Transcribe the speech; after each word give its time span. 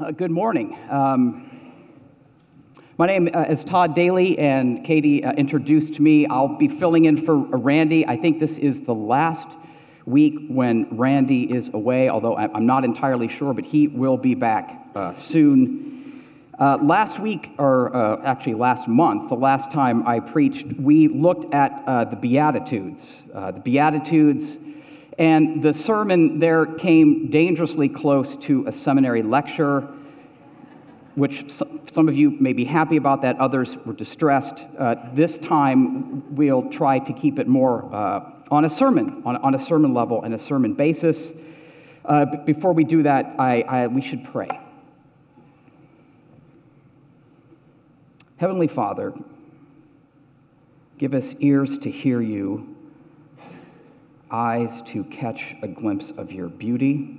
Uh, 0.00 0.10
good 0.12 0.30
morning. 0.30 0.78
Um, 0.88 1.60
my 2.96 3.06
name 3.06 3.28
uh, 3.34 3.42
is 3.42 3.64
Todd 3.64 3.94
Daly, 3.94 4.38
and 4.38 4.82
Katie 4.82 5.22
uh, 5.22 5.32
introduced 5.32 6.00
me. 6.00 6.26
I'll 6.26 6.56
be 6.56 6.68
filling 6.68 7.04
in 7.04 7.18
for 7.18 7.36
Randy. 7.36 8.06
I 8.06 8.16
think 8.16 8.38
this 8.38 8.56
is 8.56 8.86
the 8.86 8.94
last 8.94 9.46
week 10.06 10.48
when 10.48 10.96
Randy 10.96 11.52
is 11.54 11.74
away, 11.74 12.08
although 12.08 12.34
I'm 12.34 12.64
not 12.64 12.82
entirely 12.82 13.28
sure, 13.28 13.52
but 13.52 13.66
he 13.66 13.88
will 13.88 14.16
be 14.16 14.34
back 14.34 14.86
uh, 14.94 15.12
soon. 15.12 16.24
Uh, 16.58 16.78
last 16.80 17.18
week, 17.18 17.50
or 17.58 17.94
uh, 17.94 18.22
actually 18.24 18.54
last 18.54 18.88
month, 18.88 19.28
the 19.28 19.34
last 19.34 19.70
time 19.70 20.06
I 20.06 20.20
preached, 20.20 20.66
we 20.78 21.08
looked 21.08 21.52
at 21.52 22.10
the 22.10 22.16
Beatitudes. 22.16 23.28
the 23.34 23.60
Beatitudes 23.62 24.56
and 25.18 25.62
the 25.62 25.72
sermon 25.72 26.38
there 26.38 26.66
came 26.66 27.30
dangerously 27.30 27.88
close 27.88 28.36
to 28.36 28.66
a 28.66 28.72
seminary 28.72 29.22
lecture, 29.22 29.88
which 31.14 31.50
some 31.50 32.08
of 32.08 32.16
you 32.16 32.30
may 32.30 32.52
be 32.52 32.64
happy 32.64 32.96
about 32.96 33.22
that, 33.22 33.38
others 33.38 33.76
were 33.84 33.92
distressed. 33.92 34.64
Uh, 34.78 34.94
this 35.12 35.38
time, 35.38 36.34
we'll 36.34 36.70
try 36.70 36.98
to 37.00 37.12
keep 37.12 37.38
it 37.38 37.48
more 37.48 37.92
uh, 37.92 38.30
on 38.50 38.64
a 38.64 38.68
sermon, 38.68 39.22
on, 39.26 39.36
on, 39.36 39.54
a 39.54 39.58
sermon 39.58 39.92
level 39.92 40.22
and 40.22 40.32
a 40.32 40.38
sermon 40.38 40.74
basis. 40.74 41.34
Uh, 42.04 42.24
before 42.44 42.72
we 42.72 42.84
do 42.84 43.02
that, 43.02 43.34
I, 43.38 43.62
I, 43.62 43.86
we 43.88 44.00
should 44.00 44.24
pray. 44.24 44.48
Heavenly 48.38 48.68
Father, 48.68 49.12
give 50.96 51.12
us 51.12 51.34
ears 51.40 51.76
to 51.78 51.90
hear 51.90 52.22
you 52.22 52.69
eyes 54.30 54.82
to 54.82 55.04
catch 55.04 55.54
a 55.62 55.68
glimpse 55.68 56.10
of 56.10 56.32
your 56.32 56.48
beauty, 56.48 57.18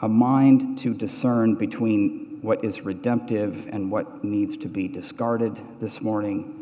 a 0.00 0.08
mind 0.08 0.78
to 0.80 0.94
discern 0.94 1.54
between 1.56 2.38
what 2.42 2.64
is 2.64 2.82
redemptive 2.82 3.66
and 3.72 3.90
what 3.90 4.22
needs 4.24 4.56
to 4.56 4.68
be 4.68 4.88
discarded 4.88 5.60
this 5.80 6.00
morning, 6.00 6.54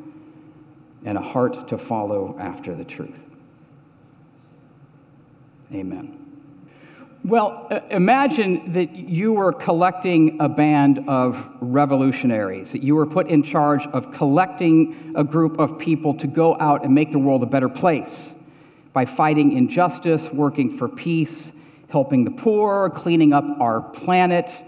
and 1.04 1.18
a 1.18 1.22
heart 1.22 1.68
to 1.68 1.78
follow 1.78 2.36
after 2.38 2.74
the 2.74 2.84
truth. 2.84 3.22
Amen. 5.72 6.22
Well, 7.24 7.66
imagine 7.90 8.72
that 8.74 8.92
you 8.92 9.32
were 9.32 9.52
collecting 9.52 10.40
a 10.40 10.48
band 10.48 11.08
of 11.08 11.52
revolutionaries, 11.60 12.70
that 12.70 12.84
you 12.84 12.94
were 12.94 13.06
put 13.06 13.26
in 13.26 13.42
charge 13.42 13.84
of 13.88 14.12
collecting 14.12 15.12
a 15.16 15.24
group 15.24 15.58
of 15.58 15.76
people 15.78 16.14
to 16.14 16.28
go 16.28 16.56
out 16.60 16.84
and 16.84 16.94
make 16.94 17.10
the 17.10 17.18
world 17.18 17.42
a 17.42 17.46
better 17.46 17.68
place 17.68 18.35
by 18.96 19.04
fighting 19.04 19.52
injustice, 19.52 20.32
working 20.32 20.72
for 20.72 20.88
peace, 20.88 21.52
helping 21.90 22.24
the 22.24 22.30
poor, 22.30 22.88
cleaning 22.88 23.30
up 23.34 23.44
our 23.60 23.82
planet, 23.82 24.62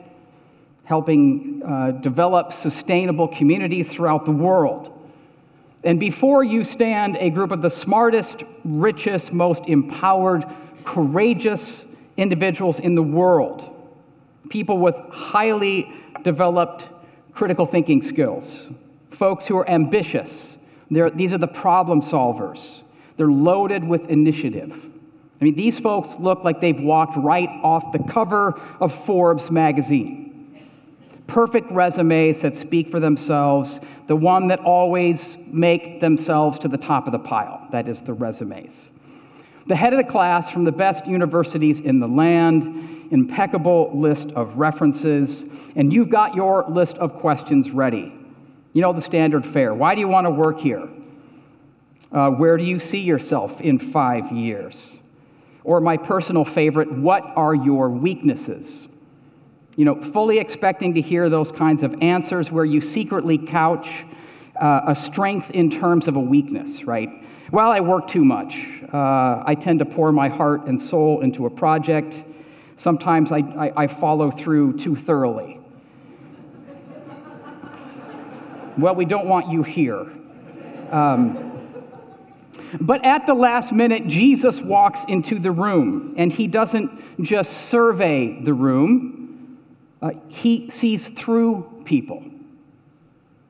helping 0.85 1.63
uh, 1.65 1.93
develop 1.93 2.53
sustainable 2.53 3.27
communities 3.27 3.91
throughout 3.91 4.27
the 4.27 4.31
world. 4.31 4.93
And 5.83 5.99
before 5.99 6.45
you 6.45 6.63
stand 6.63 7.17
a 7.21 7.31
group 7.31 7.53
of 7.53 7.63
the 7.63 7.71
smartest, 7.71 8.45
richest, 8.67 9.33
most 9.33 9.67
empowered, 9.67 10.45
courageous 10.85 11.97
individuals 12.19 12.79
in 12.79 12.97
the 12.97 13.03
world, 13.03 13.75
people 14.51 14.77
with 14.77 15.01
highly 15.11 15.91
developed 16.23 16.87
critical 17.33 17.65
thinking 17.65 18.03
skills, 18.03 18.71
folks 19.11 19.47
who 19.47 19.57
are 19.57 19.67
ambitious. 19.71 20.59
They're, 20.91 21.09
these 21.09 21.33
are 21.33 21.39
the 21.39 21.49
problem 21.49 22.03
solvers. 22.03 22.83
They're 23.19 23.27
loaded 23.27 23.85
with 23.85 24.09
initiative. 24.09 24.87
I 25.41 25.45
mean, 25.45 25.55
these 25.55 25.79
folks 25.79 26.19
look 26.19 26.43
like 26.45 26.61
they've 26.61 26.81
walked 26.81 27.17
right 27.17 27.49
off 27.63 27.93
the 27.93 27.99
cover 27.99 28.59
of 28.81 28.95
Forbes 28.95 29.51
magazine. 29.51 30.25
Perfect 31.27 31.71
resumes 31.71 32.41
that 32.41 32.55
speak 32.55 32.89
for 32.89 33.01
themselves, 33.01 33.81
the 34.07 34.17
one 34.17 34.49
that 34.49 34.61
always 34.61 35.37
make 35.49 36.01
themselves 36.01 36.59
to 36.61 36.69
the 36.69 36.79
top 36.79 37.07
of 37.07 37.13
the 37.13 37.19
pile. 37.19 37.67
That 37.71 37.87
is 37.87 38.01
the 38.01 38.15
resumes. 38.15 38.91
The 39.67 39.77
head 39.77 39.93
of 39.93 39.99
the 39.99 40.11
class 40.11 40.49
from 40.51 40.65
the 40.65 40.73
best 40.73 41.07
universities 41.07 41.81
in 41.81 42.01
the 42.01 42.09
land, 42.09 42.65
impeccable 43.13 43.91
list 43.95 44.31
of 44.31 44.57
references, 44.57 45.71
and 45.77 45.93
you've 45.93 46.09
got 46.09 46.35
your 46.35 46.65
list 46.69 46.97
of 46.97 47.13
questions 47.13 47.71
ready. 47.73 48.13
You 48.73 48.83
know 48.83 48.93
the 48.93 49.01
standard 49.01 49.45
fare. 49.45 49.75
Why 49.75 49.95
do 49.95 50.01
you 50.01 50.09
want 50.09 50.27
to 50.27 50.31
work 50.31 50.59
here? 50.59 50.89
Uh, 52.11 52.31
where 52.31 52.57
do 52.57 52.65
you 52.65 52.79
see 52.79 53.01
yourself 53.01 53.61
in 53.61 53.79
five 53.79 54.33
years? 54.33 55.03
Or 55.65 55.81
my 55.81 55.97
personal 55.97 56.45
favorite, 56.45 56.91
what 56.91 57.23
are 57.37 57.55
your 57.55 57.91
weaknesses? 57.91 58.89
You 59.77 59.85
know, 59.85 60.01
fully 60.01 60.39
expecting 60.39 60.95
to 60.95 61.01
hear 61.01 61.29
those 61.29 61.53
kinds 61.53 61.83
of 61.83 62.03
answers 62.03 62.51
where 62.51 62.65
you 62.65 62.81
secretly 62.81 63.37
couch 63.37 64.05
uh, 64.61 64.81
a 64.87 64.95
strength 64.95 65.51
in 65.51 65.71
terms 65.71 66.09
of 66.09 66.17
a 66.17 66.21
weakness, 66.21 66.85
right? 66.85 67.11
Well, 67.53 67.71
I 67.71 67.81
work 67.81 68.09
too 68.09 68.25
much. 68.25 68.67
Uh, 68.93 69.43
I 69.47 69.55
tend 69.55 69.79
to 69.81 69.85
pour 69.85 70.11
my 70.11 70.29
heart 70.29 70.67
and 70.67 70.81
soul 70.81 71.21
into 71.21 71.47
a 71.47 71.51
project. 71.51 72.25
Sometimes 72.77 73.31
I, 73.31 73.39
I, 73.39 73.73
I 73.85 73.87
follow 73.87 74.31
through 74.31 74.79
too 74.79 74.97
thoroughly. 74.97 75.61
well, 78.79 78.95
we 78.95 79.05
don't 79.05 79.27
want 79.27 79.51
you 79.51 79.63
here. 79.63 80.07
Um, 80.91 81.48
but 82.81 83.05
at 83.05 83.27
the 83.27 83.35
last 83.35 83.73
minute, 83.73 84.07
Jesus 84.07 84.61
walks 84.61 85.05
into 85.05 85.39
the 85.39 85.51
room, 85.51 86.15
and 86.17 86.33
he 86.33 86.47
doesn't 86.47 87.23
just 87.23 87.53
survey 87.69 88.41
the 88.41 88.55
room, 88.55 89.59
uh, 90.01 90.11
he 90.29 90.71
sees 90.71 91.09
through 91.11 91.83
people. 91.85 92.23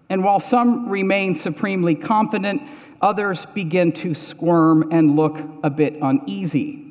And 0.09 0.25
while 0.25 0.41
some 0.41 0.89
remain 0.89 1.35
supremely 1.35 1.95
confident, 1.95 2.63
others 3.03 3.47
begin 3.47 3.93
to 3.93 4.15
squirm 4.15 4.91
and 4.91 5.17
look 5.17 5.39
a 5.63 5.71
bit 5.71 5.97
uneasy. 6.01 6.85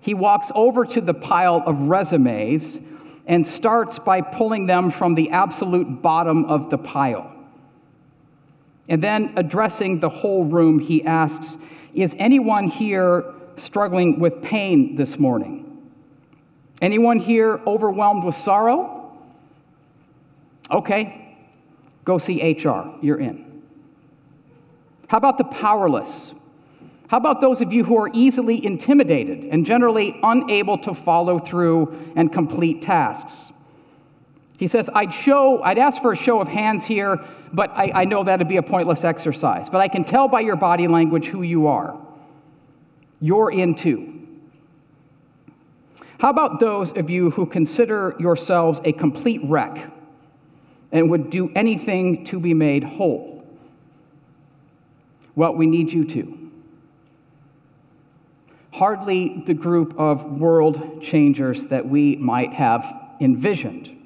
He 0.00 0.14
walks 0.14 0.50
over 0.54 0.84
to 0.86 1.00
the 1.00 1.14
pile 1.14 1.62
of 1.66 1.82
resumes 1.82 2.80
and 3.26 3.46
starts 3.46 3.98
by 3.98 4.22
pulling 4.22 4.66
them 4.66 4.90
from 4.90 5.14
the 5.14 5.30
absolute 5.30 6.02
bottom 6.02 6.44
of 6.46 6.70
the 6.70 6.78
pile. 6.78 7.37
And 8.88 9.02
then, 9.02 9.34
addressing 9.36 10.00
the 10.00 10.08
whole 10.08 10.44
room, 10.44 10.78
he 10.78 11.04
asks, 11.04 11.58
Is 11.94 12.16
anyone 12.18 12.68
here 12.68 13.24
struggling 13.56 14.18
with 14.18 14.42
pain 14.42 14.96
this 14.96 15.18
morning? 15.18 15.64
Anyone 16.80 17.18
here 17.18 17.60
overwhelmed 17.66 18.24
with 18.24 18.34
sorrow? 18.34 19.12
Okay, 20.70 21.36
go 22.04 22.18
see 22.18 22.52
HR. 22.52 22.94
You're 23.02 23.18
in. 23.18 23.62
How 25.08 25.18
about 25.18 25.38
the 25.38 25.44
powerless? 25.44 26.34
How 27.08 27.16
about 27.16 27.40
those 27.40 27.62
of 27.62 27.72
you 27.72 27.84
who 27.84 27.96
are 27.96 28.10
easily 28.12 28.64
intimidated 28.64 29.44
and 29.44 29.64
generally 29.64 30.18
unable 30.22 30.76
to 30.78 30.94
follow 30.94 31.38
through 31.38 32.12
and 32.14 32.30
complete 32.30 32.82
tasks? 32.82 33.47
He 34.58 34.66
says, 34.66 34.90
I'd 34.92 35.12
show, 35.14 35.62
I'd 35.62 35.78
ask 35.78 36.02
for 36.02 36.10
a 36.10 36.16
show 36.16 36.40
of 36.40 36.48
hands 36.48 36.84
here, 36.84 37.24
but 37.52 37.70
I, 37.70 37.92
I 37.94 38.04
know 38.04 38.24
that'd 38.24 38.48
be 38.48 38.56
a 38.56 38.62
pointless 38.62 39.04
exercise. 39.04 39.70
But 39.70 39.80
I 39.80 39.86
can 39.86 40.04
tell 40.04 40.26
by 40.26 40.40
your 40.40 40.56
body 40.56 40.88
language 40.88 41.26
who 41.26 41.42
you 41.42 41.68
are. 41.68 41.96
You're 43.20 43.52
in 43.52 43.76
too. 43.76 44.26
How 46.18 46.30
about 46.30 46.58
those 46.58 46.92
of 46.96 47.08
you 47.08 47.30
who 47.30 47.46
consider 47.46 48.16
yourselves 48.18 48.80
a 48.84 48.92
complete 48.92 49.40
wreck 49.44 49.92
and 50.90 51.08
would 51.08 51.30
do 51.30 51.52
anything 51.54 52.24
to 52.24 52.40
be 52.40 52.52
made 52.52 52.82
whole? 52.82 53.46
Well, 55.36 55.54
we 55.54 55.66
need 55.66 55.92
you 55.92 56.04
too. 56.04 56.50
Hardly 58.72 59.44
the 59.46 59.54
group 59.54 59.94
of 59.96 60.40
world 60.40 61.00
changers 61.00 61.68
that 61.68 61.86
we 61.86 62.16
might 62.16 62.54
have 62.54 62.84
envisioned. 63.20 63.97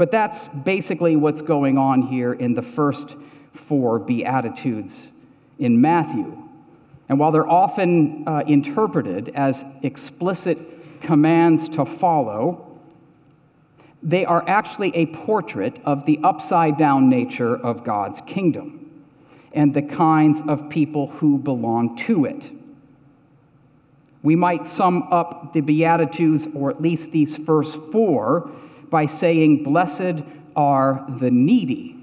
But 0.00 0.10
that's 0.10 0.48
basically 0.48 1.14
what's 1.14 1.42
going 1.42 1.76
on 1.76 2.00
here 2.00 2.32
in 2.32 2.54
the 2.54 2.62
first 2.62 3.16
four 3.52 3.98
Beatitudes 3.98 5.12
in 5.58 5.82
Matthew. 5.82 6.42
And 7.10 7.18
while 7.18 7.30
they're 7.30 7.46
often 7.46 8.26
uh, 8.26 8.42
interpreted 8.46 9.28
as 9.34 9.62
explicit 9.82 10.56
commands 11.02 11.68
to 11.68 11.84
follow, 11.84 12.80
they 14.02 14.24
are 14.24 14.42
actually 14.48 14.90
a 14.96 15.04
portrait 15.04 15.78
of 15.84 16.06
the 16.06 16.18
upside 16.22 16.78
down 16.78 17.10
nature 17.10 17.54
of 17.54 17.84
God's 17.84 18.22
kingdom 18.22 19.04
and 19.52 19.74
the 19.74 19.82
kinds 19.82 20.40
of 20.48 20.70
people 20.70 21.08
who 21.08 21.36
belong 21.36 21.94
to 21.96 22.24
it. 22.24 22.50
We 24.22 24.34
might 24.34 24.66
sum 24.66 25.02
up 25.10 25.52
the 25.52 25.60
Beatitudes, 25.60 26.48
or 26.54 26.70
at 26.70 26.80
least 26.80 27.12
these 27.12 27.36
first 27.36 27.78
four, 27.92 28.50
by 28.90 29.06
saying, 29.06 29.62
Blessed 29.62 30.24
are 30.56 31.06
the 31.08 31.30
needy. 31.30 31.96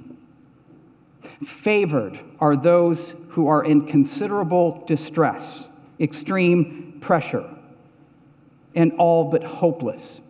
Favored 1.43 2.19
are 2.39 2.55
those 2.55 3.27
who 3.31 3.47
are 3.47 3.63
in 3.63 3.85
considerable 3.85 4.83
distress, 4.87 5.69
extreme 5.99 6.97
pressure, 7.01 7.47
and 8.75 8.93
all 8.97 9.29
but 9.29 9.43
hopeless. 9.43 10.21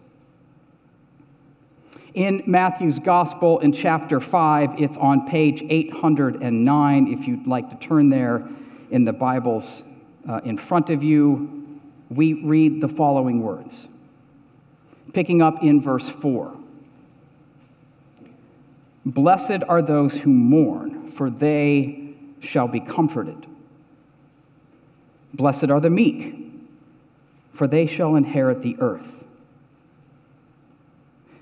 In 2.14 2.42
Matthew's 2.48 2.98
Gospel 2.98 3.60
in 3.60 3.72
chapter 3.72 4.20
5, 4.20 4.82
it's 4.82 4.98
on 4.98 5.28
page 5.28 5.64
809. 5.70 7.14
If 7.14 7.28
you'd 7.28 7.46
like 7.46 7.70
to 7.70 7.76
turn 7.76 8.10
there 8.10 8.48
in 8.90 9.04
the 9.04 9.14
Bibles 9.14 9.84
uh, 10.28 10.42
in 10.44 10.58
front 10.58 10.90
of 10.90 11.04
you, 11.04 11.80
we 12.10 12.34
read 12.34 12.82
the 12.82 12.88
following 12.88 13.42
words, 13.42 13.90
picking 15.14 15.42
up 15.42 15.64
in 15.64 15.82
verse 15.82 16.10
4. 16.10 16.56
Blessed 19.06 19.64
are 19.70 19.82
those 19.82 20.22
who 20.22 20.32
mourn, 20.32 21.08
for 21.08 21.30
they 21.30 22.14
shall 22.40 22.68
be 22.68 22.80
comforted. 22.80 23.48
Blessed 25.34 25.70
are 25.70 25.80
the 25.80 25.90
meek, 25.90 26.36
for 27.54 27.68
they 27.68 27.86
shall 27.86 28.16
inherit 28.16 28.62
the 28.62 28.76
earth. 28.80 29.26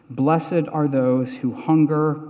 Blessed 0.10 0.68
are 0.72 0.88
those 0.88 1.38
who 1.38 1.54
hunger 1.54 2.22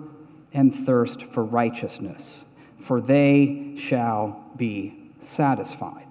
and 0.53 0.73
thirst 0.73 1.23
for 1.23 1.43
righteousness, 1.43 2.45
for 2.79 3.01
they 3.01 3.73
shall 3.77 4.43
be 4.55 4.95
satisfied. 5.19 6.04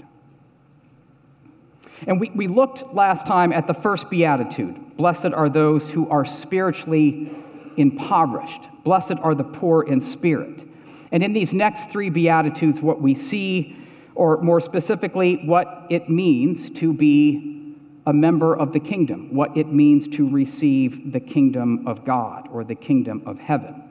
And 2.06 2.20
we, 2.20 2.30
we 2.30 2.46
looked 2.46 2.92
last 2.92 3.26
time 3.26 3.52
at 3.52 3.66
the 3.66 3.74
first 3.74 4.10
beatitude 4.10 4.96
Blessed 4.96 5.32
are 5.34 5.48
those 5.48 5.90
who 5.90 6.08
are 6.08 6.24
spiritually 6.24 7.28
impoverished. 7.76 8.68
Blessed 8.84 9.18
are 9.22 9.34
the 9.34 9.44
poor 9.44 9.82
in 9.82 10.00
spirit. 10.00 10.64
And 11.10 11.22
in 11.22 11.32
these 11.32 11.52
next 11.52 11.90
three 11.90 12.10
beatitudes, 12.10 12.80
what 12.80 13.00
we 13.00 13.14
see, 13.14 13.76
or 14.14 14.40
more 14.40 14.60
specifically, 14.60 15.36
what 15.46 15.86
it 15.90 16.08
means 16.08 16.70
to 16.70 16.92
be 16.92 17.74
a 18.06 18.12
member 18.12 18.54
of 18.54 18.72
the 18.72 18.80
kingdom, 18.80 19.34
what 19.34 19.56
it 19.56 19.68
means 19.68 20.06
to 20.08 20.28
receive 20.28 21.12
the 21.12 21.20
kingdom 21.20 21.86
of 21.86 22.04
God 22.04 22.48
or 22.52 22.62
the 22.62 22.74
kingdom 22.74 23.22
of 23.26 23.38
heaven. 23.38 23.82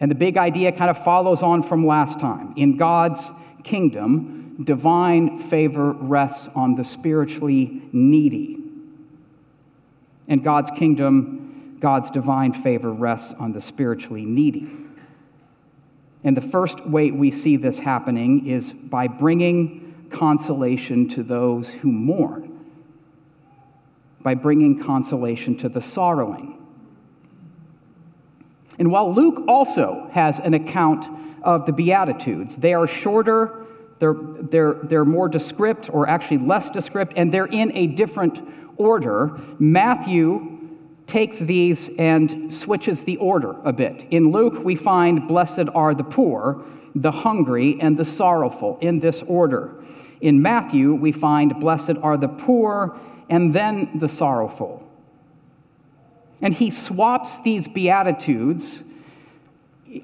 And 0.00 0.10
the 0.10 0.14
big 0.14 0.36
idea 0.36 0.72
kind 0.72 0.90
of 0.90 1.02
follows 1.02 1.42
on 1.42 1.62
from 1.62 1.86
last 1.86 2.20
time. 2.20 2.52
In 2.56 2.76
God's 2.76 3.32
kingdom, 3.62 4.43
divine 4.62 5.38
favor 5.38 5.92
rests 5.92 6.48
on 6.54 6.76
the 6.76 6.84
spiritually 6.84 7.82
needy. 7.92 8.58
In 10.28 10.40
God's 10.40 10.70
kingdom, 10.70 11.76
God's 11.80 12.10
divine 12.10 12.52
favor 12.52 12.92
rests 12.92 13.34
on 13.34 13.52
the 13.52 13.60
spiritually 13.60 14.24
needy. 14.24 14.68
And 16.22 16.36
the 16.36 16.40
first 16.40 16.86
way 16.88 17.10
we 17.10 17.30
see 17.30 17.56
this 17.56 17.80
happening 17.80 18.46
is 18.46 18.72
by 18.72 19.08
bringing 19.08 20.08
consolation 20.10 21.08
to 21.08 21.22
those 21.22 21.70
who 21.70 21.90
mourn 21.90 22.54
by 24.24 24.34
bringing 24.34 24.82
consolation 24.82 25.54
to 25.58 25.68
the 25.68 25.82
sorrowing. 25.82 26.58
And 28.78 28.90
while 28.90 29.14
Luke 29.14 29.44
also 29.46 30.08
has 30.12 30.40
an 30.40 30.54
account 30.54 31.06
of 31.42 31.66
the 31.66 31.72
Beatitudes, 31.72 32.56
they 32.56 32.74
are 32.74 32.88
shorter, 32.88 33.63
they're, 33.98 34.14
they're, 34.14 34.74
they're 34.74 35.04
more 35.04 35.28
descript, 35.28 35.88
or 35.92 36.08
actually 36.08 36.38
less 36.38 36.70
descript, 36.70 37.12
and 37.16 37.32
they're 37.32 37.46
in 37.46 37.76
a 37.76 37.86
different 37.86 38.40
order. 38.76 39.38
Matthew 39.58 40.54
takes 41.06 41.38
these 41.38 41.90
and 41.98 42.52
switches 42.52 43.04
the 43.04 43.16
order 43.18 43.56
a 43.64 43.72
bit. 43.72 44.06
In 44.10 44.30
Luke, 44.30 44.64
we 44.64 44.74
find, 44.74 45.28
Blessed 45.28 45.68
are 45.74 45.94
the 45.94 46.04
poor, 46.04 46.64
the 46.94 47.10
hungry, 47.10 47.78
and 47.80 47.96
the 47.96 48.04
sorrowful, 48.04 48.78
in 48.80 49.00
this 49.00 49.22
order. 49.22 49.74
In 50.20 50.40
Matthew, 50.40 50.94
we 50.94 51.12
find, 51.12 51.60
Blessed 51.60 51.96
are 52.02 52.16
the 52.16 52.28
poor, 52.28 52.98
and 53.28 53.52
then 53.52 53.98
the 53.98 54.08
sorrowful. 54.08 54.80
And 56.40 56.52
he 56.52 56.70
swaps 56.70 57.40
these 57.42 57.68
Beatitudes 57.68 58.84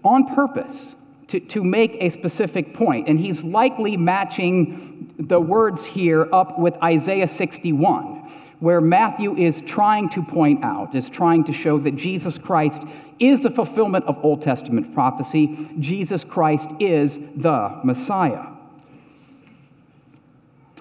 on 0.05 0.35
purpose 0.35 0.97
to, 1.31 1.39
to 1.39 1.63
make 1.63 1.97
a 2.01 2.09
specific 2.09 2.75
point. 2.75 3.09
And 3.09 3.19
he's 3.19 3.45
likely 3.45 3.97
matching 3.97 5.13
the 5.17 5.41
words 5.41 5.87
here 5.87 6.29
up 6.33 6.59
with 6.59 6.77
Isaiah 6.83 7.29
61, 7.29 8.29
where 8.59 8.81
Matthew 8.81 9.37
is 9.37 9.61
trying 9.61 10.09
to 10.11 10.23
point 10.23 10.65
out, 10.65 10.95
is 10.95 11.09
trying 11.09 11.45
to 11.45 11.53
show 11.53 11.79
that 11.79 11.97
Jesus 11.97 12.37
Christ 12.37 12.83
is 13.21 13.45
the 13.45 13.51
fulfillment 13.51 14.07
of 14.07 14.23
Old 14.25 14.43
Testament 14.43 14.93
prophecy. 14.93 15.71
Jesus 15.79 16.25
Christ 16.25 16.71
is 16.81 17.19
the 17.37 17.81
Messiah. 17.85 18.47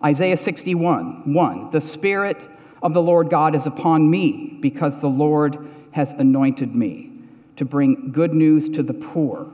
Isaiah 0.03 0.37
61, 0.37 1.31
1. 1.31 1.69
The 1.71 1.81
Spirit 1.81 2.43
of 2.81 2.93
the 2.93 3.01
Lord 3.01 3.29
God 3.29 3.53
is 3.53 3.67
upon 3.67 4.09
me 4.09 4.57
because 4.61 5.01
the 5.01 5.09
Lord 5.09 5.57
has 5.91 6.13
anointed 6.13 6.73
me 6.73 7.11
to 7.57 7.65
bring 7.65 8.11
good 8.11 8.33
news 8.33 8.69
to 8.69 8.81
the 8.81 8.93
poor. 8.93 9.51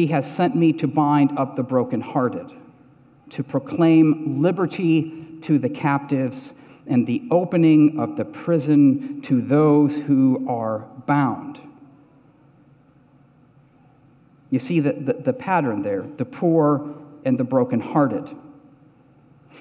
He 0.00 0.06
has 0.06 0.34
sent 0.34 0.56
me 0.56 0.72
to 0.72 0.88
bind 0.88 1.36
up 1.36 1.56
the 1.56 1.62
brokenhearted, 1.62 2.54
to 3.32 3.44
proclaim 3.44 4.40
liberty 4.40 5.36
to 5.42 5.58
the 5.58 5.68
captives 5.68 6.54
and 6.86 7.06
the 7.06 7.28
opening 7.30 8.00
of 8.00 8.16
the 8.16 8.24
prison 8.24 9.20
to 9.20 9.42
those 9.42 9.98
who 9.98 10.46
are 10.48 10.86
bound. 11.04 11.60
You 14.48 14.58
see 14.58 14.80
the, 14.80 14.92
the, 14.92 15.12
the 15.12 15.32
pattern 15.34 15.82
there 15.82 16.06
the 16.16 16.24
poor 16.24 16.94
and 17.26 17.36
the 17.36 17.44
brokenhearted. 17.44 18.34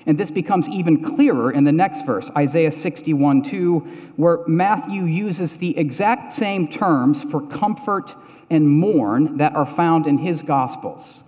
And 0.05 0.17
this 0.17 0.31
becomes 0.31 0.69
even 0.69 1.03
clearer 1.03 1.51
in 1.51 1.63
the 1.63 1.71
next 1.71 2.05
verse, 2.05 2.31
Isaiah 2.35 2.71
61 2.71 3.43
2, 3.43 3.79
where 4.15 4.39
Matthew 4.47 5.03
uses 5.03 5.57
the 5.57 5.77
exact 5.77 6.31
same 6.33 6.67
terms 6.67 7.23
for 7.23 7.45
comfort 7.47 8.15
and 8.49 8.69
mourn 8.69 9.37
that 9.37 9.55
are 9.55 9.65
found 9.65 10.07
in 10.07 10.19
his 10.19 10.41
Gospels. 10.41 11.23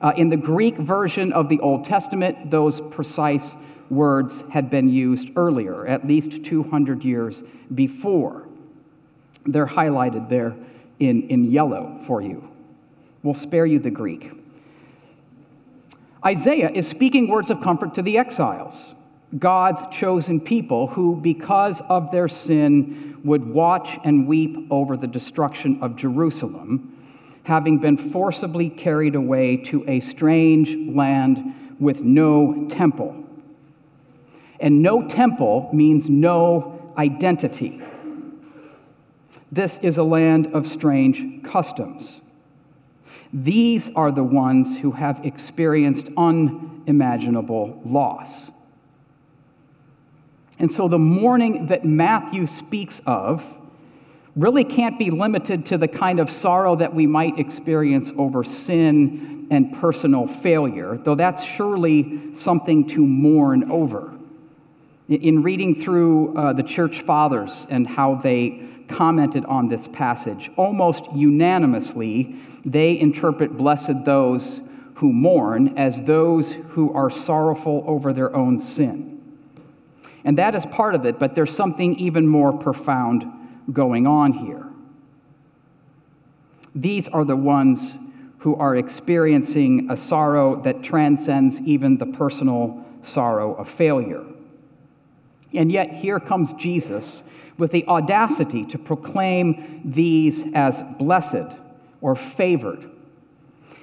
Uh, 0.00 0.12
in 0.16 0.28
the 0.28 0.36
Greek 0.36 0.76
version 0.76 1.32
of 1.32 1.48
the 1.48 1.58
Old 1.60 1.84
Testament, 1.84 2.50
those 2.50 2.80
precise 2.80 3.56
words 3.88 4.42
had 4.50 4.68
been 4.68 4.88
used 4.88 5.30
earlier, 5.36 5.86
at 5.86 6.06
least 6.06 6.44
200 6.44 7.04
years 7.04 7.42
before. 7.74 8.46
They're 9.44 9.66
highlighted 9.66 10.28
there 10.28 10.54
in, 10.98 11.28
in 11.28 11.50
yellow 11.50 11.98
for 12.06 12.20
you. 12.20 12.48
We'll 13.22 13.34
spare 13.34 13.66
you 13.66 13.78
the 13.78 13.90
Greek. 13.90 14.30
Isaiah 16.26 16.72
is 16.74 16.88
speaking 16.88 17.28
words 17.28 17.50
of 17.50 17.60
comfort 17.60 17.94
to 17.94 18.02
the 18.02 18.18
exiles, 18.18 18.96
God's 19.38 19.84
chosen 19.96 20.40
people 20.40 20.88
who, 20.88 21.14
because 21.20 21.80
of 21.82 22.10
their 22.10 22.26
sin, 22.26 23.20
would 23.22 23.44
watch 23.44 23.96
and 24.04 24.26
weep 24.26 24.56
over 24.68 24.96
the 24.96 25.06
destruction 25.06 25.78
of 25.80 25.94
Jerusalem, 25.94 26.98
having 27.44 27.78
been 27.78 27.96
forcibly 27.96 28.68
carried 28.68 29.14
away 29.14 29.56
to 29.58 29.88
a 29.88 30.00
strange 30.00 30.74
land 30.92 31.76
with 31.78 32.02
no 32.02 32.66
temple. 32.68 33.24
And 34.58 34.82
no 34.82 35.06
temple 35.06 35.70
means 35.72 36.10
no 36.10 36.92
identity. 36.98 37.80
This 39.52 39.78
is 39.78 39.96
a 39.96 40.02
land 40.02 40.48
of 40.48 40.66
strange 40.66 41.44
customs. 41.44 42.22
These 43.36 43.94
are 43.94 44.10
the 44.10 44.24
ones 44.24 44.78
who 44.78 44.92
have 44.92 45.22
experienced 45.22 46.08
unimaginable 46.16 47.82
loss. 47.84 48.50
And 50.58 50.72
so 50.72 50.88
the 50.88 50.98
mourning 50.98 51.66
that 51.66 51.84
Matthew 51.84 52.46
speaks 52.46 53.02
of 53.04 53.44
really 54.36 54.64
can't 54.64 54.98
be 54.98 55.10
limited 55.10 55.66
to 55.66 55.76
the 55.76 55.86
kind 55.86 56.18
of 56.18 56.30
sorrow 56.30 56.76
that 56.76 56.94
we 56.94 57.06
might 57.06 57.38
experience 57.38 58.10
over 58.16 58.42
sin 58.42 59.46
and 59.50 59.70
personal 59.74 60.26
failure, 60.26 60.96
though 60.96 61.14
that's 61.14 61.44
surely 61.44 62.34
something 62.34 62.86
to 62.86 63.06
mourn 63.06 63.70
over. 63.70 64.14
In 65.10 65.42
reading 65.42 65.74
through 65.74 66.34
uh, 66.38 66.54
the 66.54 66.62
church 66.62 67.02
fathers 67.02 67.66
and 67.68 67.86
how 67.86 68.14
they 68.14 68.62
commented 68.88 69.44
on 69.44 69.68
this 69.68 69.86
passage, 69.88 70.50
almost 70.56 71.12
unanimously, 71.12 72.34
they 72.66 72.98
interpret 72.98 73.56
blessed 73.56 74.04
those 74.04 74.60
who 74.96 75.12
mourn 75.12 75.78
as 75.78 76.02
those 76.02 76.52
who 76.52 76.92
are 76.92 77.08
sorrowful 77.08 77.84
over 77.86 78.12
their 78.12 78.34
own 78.34 78.58
sin. 78.58 79.22
And 80.24 80.36
that 80.38 80.56
is 80.56 80.66
part 80.66 80.96
of 80.96 81.06
it, 81.06 81.20
but 81.20 81.36
there's 81.36 81.54
something 81.54 81.94
even 81.96 82.26
more 82.26 82.52
profound 82.58 83.24
going 83.72 84.06
on 84.06 84.32
here. 84.32 84.66
These 86.74 87.06
are 87.08 87.24
the 87.24 87.36
ones 87.36 87.98
who 88.38 88.56
are 88.56 88.74
experiencing 88.74 89.88
a 89.88 89.96
sorrow 89.96 90.60
that 90.62 90.82
transcends 90.82 91.60
even 91.60 91.98
the 91.98 92.06
personal 92.06 92.84
sorrow 93.02 93.54
of 93.54 93.68
failure. 93.68 94.24
And 95.54 95.70
yet, 95.70 95.92
here 95.92 96.18
comes 96.18 96.52
Jesus 96.54 97.22
with 97.56 97.70
the 97.70 97.86
audacity 97.86 98.66
to 98.66 98.78
proclaim 98.78 99.82
these 99.84 100.52
as 100.54 100.82
blessed 100.98 101.56
or 102.06 102.14
favored. 102.14 102.88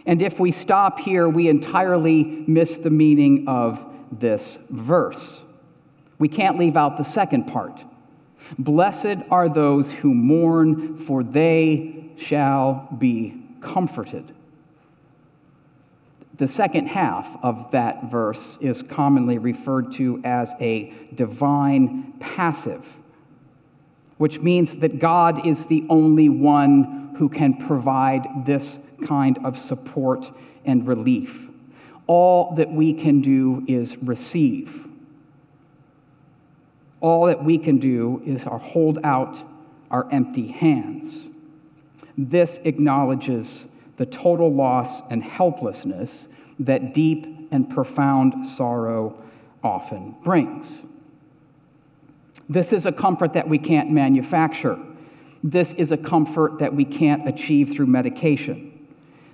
And 0.06 0.22
if 0.22 0.40
we 0.40 0.50
stop 0.50 0.98
here, 0.98 1.28
we 1.28 1.50
entirely 1.50 2.24
miss 2.48 2.78
the 2.78 2.90
meaning 2.90 3.50
of 3.50 3.86
this 4.14 4.66
verse. 4.70 5.46
We 6.20 6.30
can't 6.30 6.58
leave 6.58 6.78
out 6.78 6.96
the 6.96 7.04
second 7.04 7.48
part. 7.48 7.84
Blessed 8.58 9.18
are 9.30 9.50
those 9.50 9.92
who 9.92 10.14
mourn, 10.14 10.96
for 10.98 11.22
they 11.22 12.12
shall 12.16 12.88
be 12.98 13.44
comforted. 13.60 14.32
The 16.38 16.48
second 16.48 16.88
half 16.88 17.36
of 17.44 17.72
that 17.72 18.10
verse 18.10 18.58
is 18.62 18.82
commonly 18.82 19.38
referred 19.38 19.92
to 19.94 20.22
as 20.24 20.56
a 20.62 20.94
divine 21.14 22.14
passive, 22.22 23.00
which 24.18 24.40
means 24.40 24.78
that 24.78 25.00
God 25.00 25.46
is 25.46 25.66
the 25.66 25.86
only 25.90 26.30
one 26.30 27.03
who 27.18 27.30
can 27.30 27.56
provide 27.56 28.46
this 28.46 28.80
kind 29.06 29.40
of 29.46 29.58
support 29.58 30.32
and 30.66 30.88
relief. 30.88 31.50
All 32.08 32.54
that 32.56 32.72
we 32.72 32.94
can 32.94 33.22
do 33.22 33.64
is 33.68 33.98
receive. 33.98 34.88
All 37.00 37.26
that 37.28 37.44
we 37.44 37.58
can 37.58 37.78
do 37.78 38.22
is 38.26 38.44
hold 38.44 39.00
out 39.04 39.44
our 39.92 40.10
empty 40.12 40.48
hands. 40.48 41.30
This 42.18 42.60
acknowledges 42.60 43.72
the 43.98 44.06
total 44.06 44.52
loss 44.52 45.02
and 45.10 45.24
helplessness 45.24 46.30
that 46.60 46.94
deep 46.94 47.48
and 47.52 47.70
profound 47.70 48.46
sorrow 48.46 49.22
often 49.64 50.16
brings. 50.24 50.84
This 52.50 52.74
is 52.74 52.86
a 52.86 52.92
comfort 52.92 53.34
that 53.34 53.48
we 53.48 53.58
can't 53.58 53.92
manufacture. 53.92 54.78
This 55.44 55.74
is 55.74 55.92
a 55.92 55.98
comfort 55.98 56.60
that 56.60 56.74
we 56.74 56.86
can't 56.86 57.28
achieve 57.28 57.74
through 57.74 57.88
medication. 57.88 58.88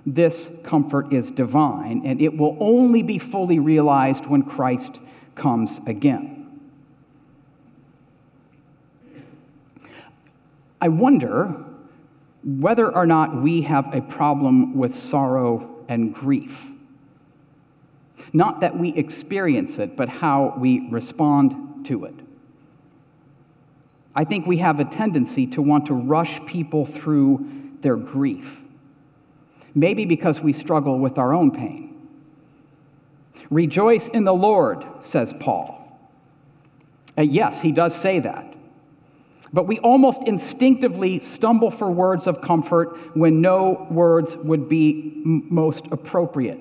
This 0.04 0.50
comfort 0.64 1.12
is 1.12 1.30
divine, 1.30 2.02
and 2.04 2.20
it 2.20 2.36
will 2.36 2.56
only 2.58 3.02
be 3.02 3.18
fully 3.18 3.60
realized 3.60 4.26
when 4.26 4.42
Christ 4.42 4.98
comes 5.36 5.80
again. 5.86 6.36
I 10.80 10.88
wonder 10.88 11.64
whether 12.42 12.92
or 12.92 13.06
not 13.06 13.42
we 13.42 13.62
have 13.62 13.94
a 13.94 14.00
problem 14.00 14.76
with 14.76 14.94
sorrow 14.94 15.84
and 15.88 16.14
grief. 16.14 16.70
Not 18.32 18.60
that 18.60 18.78
we 18.78 18.94
experience 18.94 19.78
it, 19.78 19.96
but 19.96 20.08
how 20.08 20.54
we 20.58 20.88
respond 20.90 21.84
to 21.86 22.06
it. 22.06 22.14
I 24.14 24.24
think 24.24 24.46
we 24.46 24.58
have 24.58 24.80
a 24.80 24.84
tendency 24.84 25.46
to 25.48 25.62
want 25.62 25.86
to 25.86 25.94
rush 25.94 26.44
people 26.46 26.84
through 26.84 27.46
their 27.80 27.96
grief, 27.96 28.60
maybe 29.74 30.04
because 30.04 30.40
we 30.40 30.52
struggle 30.52 30.98
with 30.98 31.18
our 31.18 31.32
own 31.32 31.50
pain. 31.50 32.08
Rejoice 33.50 34.08
in 34.08 34.24
the 34.24 34.34
Lord, 34.34 34.84
says 35.00 35.32
Paul. 35.32 35.76
And 37.16 37.32
yes, 37.32 37.62
he 37.62 37.72
does 37.72 37.94
say 37.94 38.18
that. 38.20 38.54
But 39.52 39.66
we 39.66 39.78
almost 39.80 40.22
instinctively 40.26 41.18
stumble 41.18 41.70
for 41.70 41.90
words 41.90 42.26
of 42.26 42.40
comfort 42.40 42.96
when 43.16 43.40
no 43.40 43.86
words 43.90 44.36
would 44.36 44.68
be 44.68 45.22
m- 45.24 45.46
most 45.50 45.90
appropriate. 45.90 46.60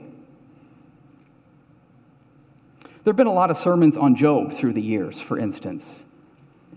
There 3.03 3.11
have 3.11 3.15
been 3.15 3.27
a 3.27 3.33
lot 3.33 3.51
of 3.51 3.57
sermons 3.57 3.95
on 3.95 4.15
Job 4.15 4.51
through 4.51 4.73
the 4.73 4.81
years, 4.81 5.21
for 5.21 5.37
instance. 5.37 6.05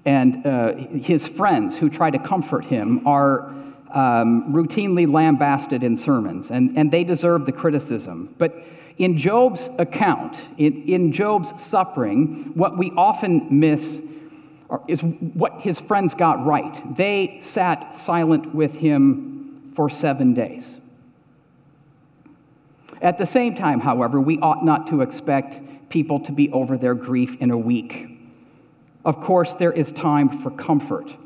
And 0.04 0.44
uh, 0.44 0.74
his 0.74 1.28
friends 1.28 1.78
who 1.78 1.88
try 1.88 2.10
to 2.10 2.18
comfort 2.18 2.64
him 2.64 3.06
are 3.06 3.52
um, 3.92 4.52
routinely 4.52 5.10
lambasted 5.10 5.82
in 5.82 5.96
sermons, 5.96 6.50
and, 6.50 6.76
and 6.76 6.90
they 6.90 7.04
deserve 7.04 7.46
the 7.46 7.52
criticism. 7.52 8.34
But 8.38 8.54
in 8.98 9.16
Job's 9.16 9.68
account, 9.78 10.46
in, 10.58 10.82
in 10.84 11.12
Job's 11.12 11.60
suffering, 11.62 12.52
what 12.54 12.76
we 12.76 12.90
often 12.96 13.60
miss 13.60 14.02
is 14.88 15.02
what 15.02 15.60
his 15.60 15.78
friends 15.78 16.14
got 16.14 16.44
right. 16.44 16.96
They 16.96 17.38
sat 17.40 17.94
silent 17.94 18.54
with 18.54 18.76
him 18.76 19.70
for 19.74 19.88
seven 19.90 20.34
days. 20.34 20.80
At 23.02 23.18
the 23.18 23.26
same 23.26 23.54
time, 23.54 23.80
however, 23.80 24.20
we 24.20 24.38
ought 24.38 24.64
not 24.64 24.86
to 24.88 25.00
expect 25.00 25.60
people 25.90 26.20
to 26.20 26.32
be 26.32 26.50
over 26.52 26.78
their 26.78 26.94
grief 26.94 27.36
in 27.40 27.50
a 27.50 27.58
week. 27.58 28.11
Of 29.04 29.20
course, 29.20 29.54
there 29.54 29.72
is 29.72 29.92
time 29.92 30.28
for 30.28 30.50
comfort, 30.50 31.16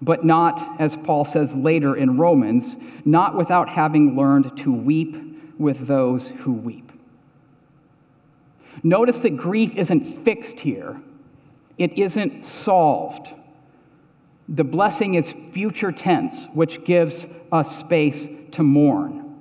but 0.00 0.24
not, 0.24 0.80
as 0.80 0.96
Paul 0.96 1.24
says 1.24 1.54
later 1.54 1.94
in 1.94 2.16
Romans, 2.16 2.76
not 3.04 3.36
without 3.36 3.68
having 3.68 4.16
learned 4.16 4.56
to 4.58 4.72
weep 4.72 5.16
with 5.58 5.86
those 5.86 6.28
who 6.28 6.52
weep. 6.52 6.90
Notice 8.82 9.20
that 9.20 9.36
grief 9.36 9.76
isn't 9.76 10.04
fixed 10.04 10.60
here 10.60 11.00
it 11.78 11.98
isn't 11.98 12.44
solved. 12.44 13.34
The 14.48 14.64
blessing 14.64 15.14
is 15.14 15.32
future 15.32 15.92
tense, 15.92 16.48
which 16.54 16.84
gives 16.84 17.26
us 17.50 17.76
space 17.76 18.28
to 18.52 18.62
mourn. 18.62 19.40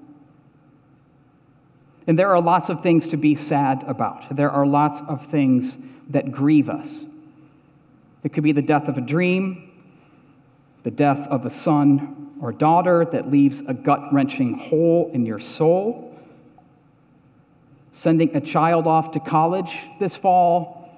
And 2.07 2.17
there 2.17 2.29
are 2.29 2.41
lots 2.41 2.69
of 2.69 2.81
things 2.81 3.07
to 3.10 3.17
be 3.17 3.36
sad 3.36 3.83
about. 3.83 4.36
There 4.36 4.50
are 4.50 4.65
lots 4.65 5.01
of 5.01 5.25
things 5.25 5.77
that 6.10 6.31
grieve 6.31 6.69
us. 6.69 7.05
It 8.23 8.33
could 8.33 8.43
be 8.43 8.51
the 8.51 8.61
death 8.61 8.87
of 8.87 8.97
a 8.97 9.01
dream, 9.01 9.71
the 10.83 10.91
death 10.91 11.27
of 11.27 11.45
a 11.45 11.49
son 11.49 12.21
or 12.41 12.51
daughter 12.51 13.05
that 13.05 13.29
leaves 13.29 13.61
a 13.61 13.73
gut 13.73 14.11
wrenching 14.11 14.55
hole 14.55 15.11
in 15.13 15.25
your 15.25 15.39
soul, 15.39 16.19
sending 17.91 18.35
a 18.35 18.41
child 18.41 18.87
off 18.87 19.11
to 19.11 19.19
college 19.19 19.77
this 19.99 20.15
fall 20.15 20.89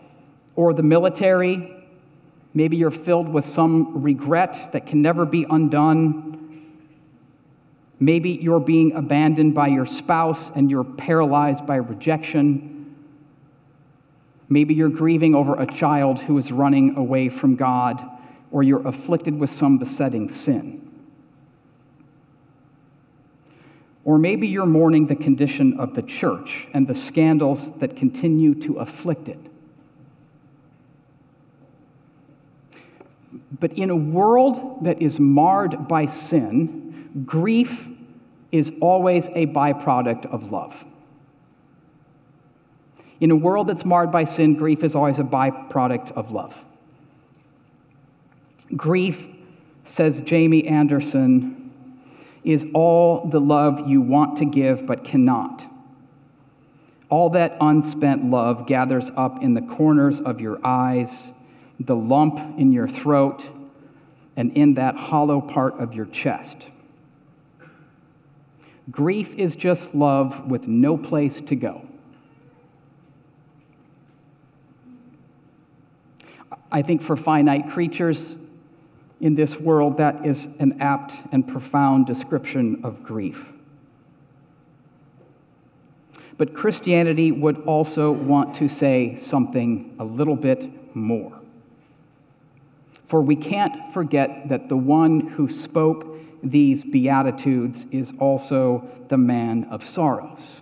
or 0.55 0.73
the 0.73 0.83
military. 0.83 1.69
Maybe 2.53 2.77
you're 2.77 2.91
filled 2.91 3.29
with 3.29 3.45
some 3.45 4.03
regret 4.03 4.69
that 4.73 4.85
can 4.85 5.01
never 5.01 5.25
be 5.25 5.45
undone. 5.49 6.69
Maybe 7.99 8.31
you're 8.31 8.59
being 8.59 8.93
abandoned 8.93 9.53
by 9.53 9.67
your 9.67 9.85
spouse 9.85 10.49
and 10.55 10.69
you're 10.69 10.83
paralyzed 10.83 11.65
by 11.65 11.75
rejection. 11.75 12.72
Maybe 14.53 14.75
you're 14.75 14.87
grieving 14.87 15.33
over 15.33 15.59
a 15.59 15.65
child 15.65 16.19
who 16.19 16.37
is 16.37 16.51
running 16.51 16.95
away 16.95 17.27
from 17.27 17.55
God, 17.55 18.07
or 18.51 18.61
you're 18.61 18.87
afflicted 18.87 19.39
with 19.39 19.49
some 19.49 19.79
besetting 19.79 20.29
sin. 20.29 20.91
Or 24.05 24.19
maybe 24.19 24.47
you're 24.47 24.67
mourning 24.67 25.07
the 25.07 25.15
condition 25.15 25.79
of 25.79 25.95
the 25.95 26.03
church 26.03 26.67
and 26.71 26.85
the 26.85 26.93
scandals 26.93 27.79
that 27.79 27.95
continue 27.95 28.53
to 28.61 28.77
afflict 28.77 29.27
it. 29.27 29.39
But 33.59 33.73
in 33.73 33.89
a 33.89 33.95
world 33.95 34.83
that 34.83 35.01
is 35.01 35.19
marred 35.19 35.87
by 35.87 36.05
sin, 36.05 37.23
grief 37.25 37.89
is 38.51 38.71
always 38.81 39.29
a 39.29 39.47
byproduct 39.47 40.27
of 40.27 40.51
love. 40.51 40.85
In 43.23 43.31
a 43.31 43.37
world 43.37 43.67
that's 43.67 43.85
marred 43.85 44.11
by 44.11 44.25
sin, 44.25 44.55
grief 44.55 44.83
is 44.83 44.95
always 44.95 45.17
a 45.17 45.23
byproduct 45.23 46.11
of 46.11 46.33
love. 46.33 46.65
Grief, 48.75 49.29
says 49.85 50.19
Jamie 50.19 50.67
Anderson, 50.67 51.71
is 52.43 52.67
all 52.73 53.25
the 53.29 53.39
love 53.39 53.87
you 53.87 54.01
want 54.01 54.35
to 54.39 54.45
give 54.45 54.85
but 54.85 55.05
cannot. 55.05 55.65
All 57.07 57.29
that 57.29 57.55
unspent 57.61 58.25
love 58.25 58.67
gathers 58.67 59.09
up 59.15 59.41
in 59.41 59.53
the 59.53 59.61
corners 59.61 60.19
of 60.19 60.41
your 60.41 60.59
eyes 60.61 61.31
the 61.79 61.95
lump 61.95 62.59
in 62.59 62.73
your 62.73 62.89
throat, 62.89 63.49
and 64.35 64.51
in 64.51 64.73
that 64.73 64.97
hollow 64.97 65.39
part 65.39 65.79
of 65.79 65.93
your 65.93 66.07
chest. 66.07 66.71
Grief 68.91 69.33
is 69.35 69.55
just 69.55 69.95
love 69.95 70.51
with 70.51 70.67
no 70.67 70.97
place 70.97 71.39
to 71.39 71.55
go. 71.55 71.87
I 76.73 76.81
think 76.81 77.03
for 77.03 77.15
finite 77.15 77.69
creatures 77.69 78.35
in 79.21 79.35
this 79.35 79.59
world, 79.59 79.97
that 79.97 80.25
is 80.25 80.47
an 80.59 80.81
apt 80.81 81.13
and 81.31 81.47
profound 81.47 82.07
description 82.07 82.81
of 82.83 83.03
grief. 83.03 83.53
But 86.37 86.55
Christianity 86.55 87.31
would 87.31 87.59
also 87.59 88.11
want 88.11 88.55
to 88.55 88.67
say 88.67 89.15
something 89.15 89.95
a 89.99 90.03
little 90.03 90.35
bit 90.35 90.67
more. 90.95 91.39
For 93.05 93.21
we 93.21 93.35
can't 93.35 93.93
forget 93.93 94.49
that 94.49 94.67
the 94.67 94.75
one 94.75 95.21
who 95.21 95.47
spoke 95.47 96.07
these 96.41 96.83
Beatitudes 96.83 97.85
is 97.91 98.11
also 98.19 98.89
the 99.09 99.17
man 99.17 99.65
of 99.65 99.83
sorrows, 99.83 100.61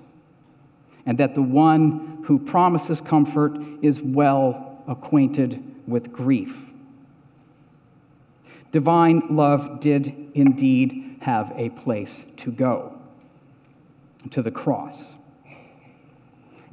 and 1.05 1.17
that 1.17 1.35
the 1.35 1.41
one 1.41 2.23
who 2.25 2.37
promises 2.37 2.99
comfort 2.99 3.57
is 3.81 4.01
well 4.01 4.83
acquainted 4.87 5.70
with 5.91 6.11
grief. 6.11 6.71
Divine 8.71 9.21
love 9.29 9.79
did 9.79 10.31
indeed 10.33 11.17
have 11.21 11.51
a 11.55 11.69
place 11.69 12.25
to 12.37 12.51
go 12.51 12.97
to 14.31 14.41
the 14.41 14.51
cross. 14.51 15.15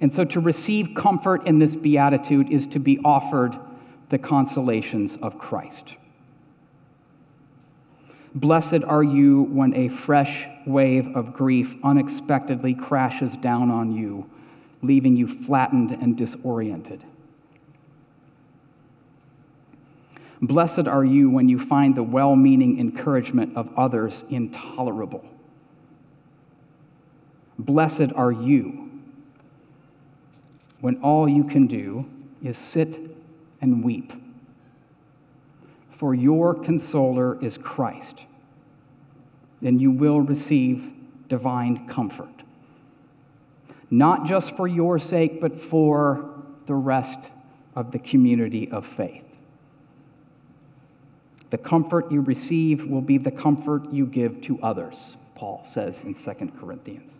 And 0.01 0.15
so 0.15 0.25
to 0.25 0.41
receive 0.41 0.95
comfort 0.97 1.47
in 1.47 1.59
this 1.59 1.75
beatitude 1.75 2.51
is 2.51 2.67
to 2.69 2.79
be 2.79 3.01
offered 3.05 3.59
the 4.11 4.19
consolations 4.19 5.17
of 5.17 5.39
Christ. 5.39 5.97
Blessed 8.35 8.85
are 8.87 9.03
you 9.03 9.43
when 9.43 9.75
a 9.75 9.89
fresh 9.89 10.47
wave 10.67 11.09
of 11.17 11.33
grief 11.33 11.75
unexpectedly 11.83 12.75
crashes 12.75 13.37
down 13.37 13.71
on 13.71 13.93
you, 13.93 14.31
leaving 14.83 15.17
you 15.17 15.27
flattened 15.27 15.91
and 15.91 16.17
disoriented. 16.17 17.05
Blessed 20.40 20.87
are 20.87 21.04
you 21.04 21.30
when 21.30 21.49
you 21.49 21.59
find 21.59 21.97
the 21.97 22.02
well 22.02 22.37
meaning 22.37 22.78
encouragement 22.78 23.57
of 23.57 23.76
others 23.76 24.25
intolerable. 24.30 25.25
Blessed 27.59 28.12
are 28.14 28.30
you 28.30 28.88
when 30.80 31.00
all 31.02 31.28
you 31.28 31.42
can 31.42 31.66
do 31.66 32.09
is 32.42 32.57
sit 32.57 32.97
and 33.61 33.83
weep. 33.83 34.12
For 35.90 36.14
your 36.14 36.54
consoler 36.54 37.42
is 37.42 37.59
Christ, 37.59 38.25
then 39.61 39.80
you 39.80 39.90
will 39.90 40.21
receive 40.21 40.92
divine 41.26 41.88
comfort. 41.88 42.45
Not 43.90 44.25
just 44.25 44.57
for 44.57 44.68
your 44.68 45.00
sake, 45.00 45.40
but 45.40 45.59
for 45.59 46.30
the 46.66 46.75
rest 46.75 47.33
of 47.75 47.90
the 47.90 47.99
community 47.99 48.71
of 48.71 48.87
faith. 48.87 49.28
The 51.50 51.59
comfort 51.59 52.11
you 52.12 52.21
receive 52.21 52.90
will 52.90 53.00
be 53.00 53.19
the 53.19 53.31
comfort 53.31 53.90
you 53.90 54.07
give 54.07 54.40
to 54.43 54.59
others, 54.62 55.17
Paul 55.35 55.62
says 55.64 56.05
in 56.05 56.14
2 56.14 56.52
Corinthians. 56.59 57.17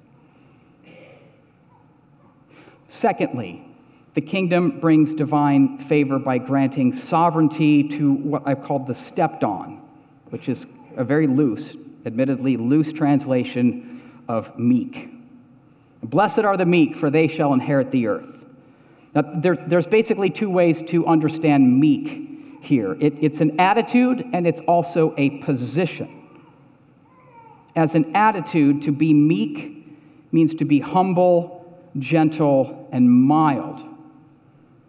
Secondly, 2.89 3.65
the 4.15 4.21
kingdom 4.21 4.81
brings 4.81 5.15
divine 5.15 5.79
favor 5.79 6.19
by 6.19 6.39
granting 6.39 6.93
sovereignty 6.93 7.87
to 7.89 8.13
what 8.13 8.43
I've 8.47 8.63
called 8.63 8.87
the 8.87 8.95
stepped 8.95 9.45
on, 9.45 9.81
which 10.31 10.49
is 10.49 10.67
a 10.97 11.05
very 11.05 11.27
loose, 11.27 11.77
admittedly 12.05 12.57
loose 12.57 12.93
translation 12.93 14.23
of 14.27 14.59
meek. 14.59 15.11
Blessed 16.03 16.41
are 16.41 16.57
the 16.57 16.67
meek, 16.67 16.97
for 16.97 17.11
they 17.11 17.29
shall 17.29 17.53
inherit 17.53 17.91
the 17.91 18.07
earth. 18.07 18.47
Now, 19.15 19.23
there, 19.23 19.57
there's 19.57 19.87
basically 19.87 20.31
two 20.31 20.51
ways 20.51 20.83
to 20.83 21.07
understand 21.07 21.79
meek 21.81 22.29
here 22.61 22.97
it, 23.01 23.15
it's 23.21 23.41
an 23.41 23.59
attitude 23.61 24.25
and 24.33 24.47
it's 24.47 24.61
also 24.63 25.15
a 25.17 25.31
position. 25.39 26.15
As 27.77 27.95
an 27.95 28.15
attitude, 28.17 28.83
to 28.83 28.93
be 28.93 29.13
meek 29.15 29.87
means 30.33 30.55
to 30.55 30.65
be 30.65 30.81
humble, 30.81 31.81
gentle, 31.99 32.89
and 32.91 33.11
mild. 33.11 33.83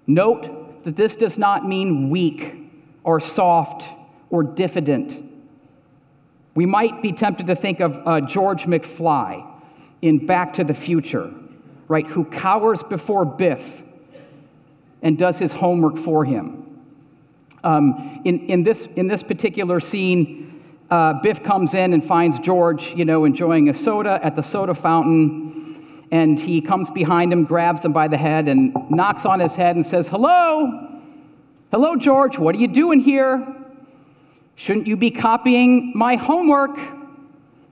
Note 0.08 0.84
that 0.84 0.96
this 0.96 1.16
does 1.16 1.38
not 1.38 1.68
mean 1.68 2.10
weak 2.10 2.56
or 3.04 3.20
soft 3.20 3.88
or 4.30 4.44
diffident. 4.44 5.20
We 6.56 6.66
might 6.66 7.02
be 7.02 7.12
tempted 7.12 7.46
to 7.48 7.56
think 7.56 7.80
of 7.80 8.02
uh, 8.06 8.22
George 8.22 8.64
McFly 8.64 9.46
in 10.02 10.26
Back 10.26 10.54
to 10.54 10.64
the 10.64 10.74
Future, 10.74 11.32
right, 11.88 12.08
who 12.08 12.26
cowers 12.26 12.82
before 12.82 13.24
Biff 13.24 13.84
and 15.02 15.18
does 15.18 15.40
his 15.40 15.54
homework 15.54 15.98
for 15.98 16.26
him. 16.26 16.69
Um, 17.64 18.22
in, 18.26 18.48
in, 18.48 18.64
this, 18.64 18.86
in 18.86 19.08
this 19.08 19.24
particular 19.24 19.80
scene, 19.80 20.62
uh, 20.90 21.14
Biff 21.22 21.44
comes 21.44 21.74
in 21.74 21.94
and 21.94 22.04
finds 22.04 22.40
George, 22.40 22.94
you 22.96 23.06
know, 23.06 23.26
enjoying 23.26 23.70
a 23.70 23.74
soda 23.74 24.20
at 24.24 24.36
the 24.36 24.44
soda 24.44 24.74
fountain 24.74 25.60
and 26.12 26.40
he 26.40 26.62
comes 26.62 26.90
behind 26.90 27.32
him, 27.32 27.44
grabs 27.44 27.86
him 27.86 27.94
by 27.94 28.08
the 28.08 28.18
head, 28.18 28.48
and 28.48 28.74
knocks 28.90 29.26
on 29.26 29.40
his 29.40 29.56
head 29.56 29.76
and 29.76 29.86
says, 29.86 30.08
Hello? 30.08 30.88
Hello, 31.72 31.96
George, 31.96 32.40
what 32.40 32.56
are 32.56 32.58
you 32.58 32.68
doing 32.68 33.00
here? 33.00 33.56
Shouldn't 34.56 34.88
you 34.88 34.98
be 34.98 35.12
copying 35.12 35.94
my 35.96 36.16
homework? 36.16 36.78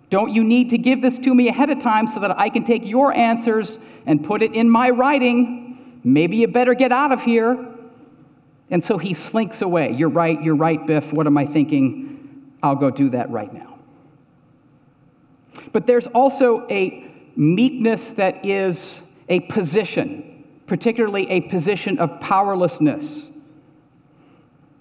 Don't 0.10 0.32
you 0.34 0.44
need 0.44 0.70
to 0.70 0.78
give 0.78 1.02
this 1.02 1.18
to 1.18 1.34
me 1.34 1.50
ahead 1.50 1.70
of 1.70 1.80
time 1.80 2.08
so 2.08 2.20
that 2.20 2.38
I 2.38 2.50
can 2.50 2.64
take 2.64 2.86
your 2.86 3.12
answers 3.12 3.80
and 4.06 4.24
put 4.24 4.42
it 4.42 4.54
in 4.54 4.70
my 4.70 4.92
writing? 4.92 6.00
Maybe 6.04 6.38
you 6.38 6.48
better 6.48 6.76
get 6.76 6.92
out 6.92 7.12
of 7.12 7.24
here. 7.24 7.74
And 8.70 8.84
so 8.84 8.98
he 8.98 9.14
slinks 9.14 9.62
away. 9.62 9.92
You're 9.94 10.10
right, 10.10 10.42
you're 10.42 10.56
right, 10.56 10.86
Biff. 10.86 11.14
What 11.14 11.28
am 11.28 11.38
I 11.38 11.46
thinking? 11.46 12.52
I'll 12.62 12.76
go 12.76 12.90
do 12.90 13.10
that 13.10 13.30
right 13.30 13.54
now. 13.54 13.80
But 15.72 15.88
there's 15.88 16.08
also 16.08 16.68
a 16.70 17.10
meekness 17.36 18.12
that 18.12 18.46
is 18.46 19.14
a 19.30 19.42
position, 19.42 20.44
particularly 20.66 21.30
a 21.30 21.42
position 21.42 22.00
of 22.00 22.20
powerlessness. 22.20 23.32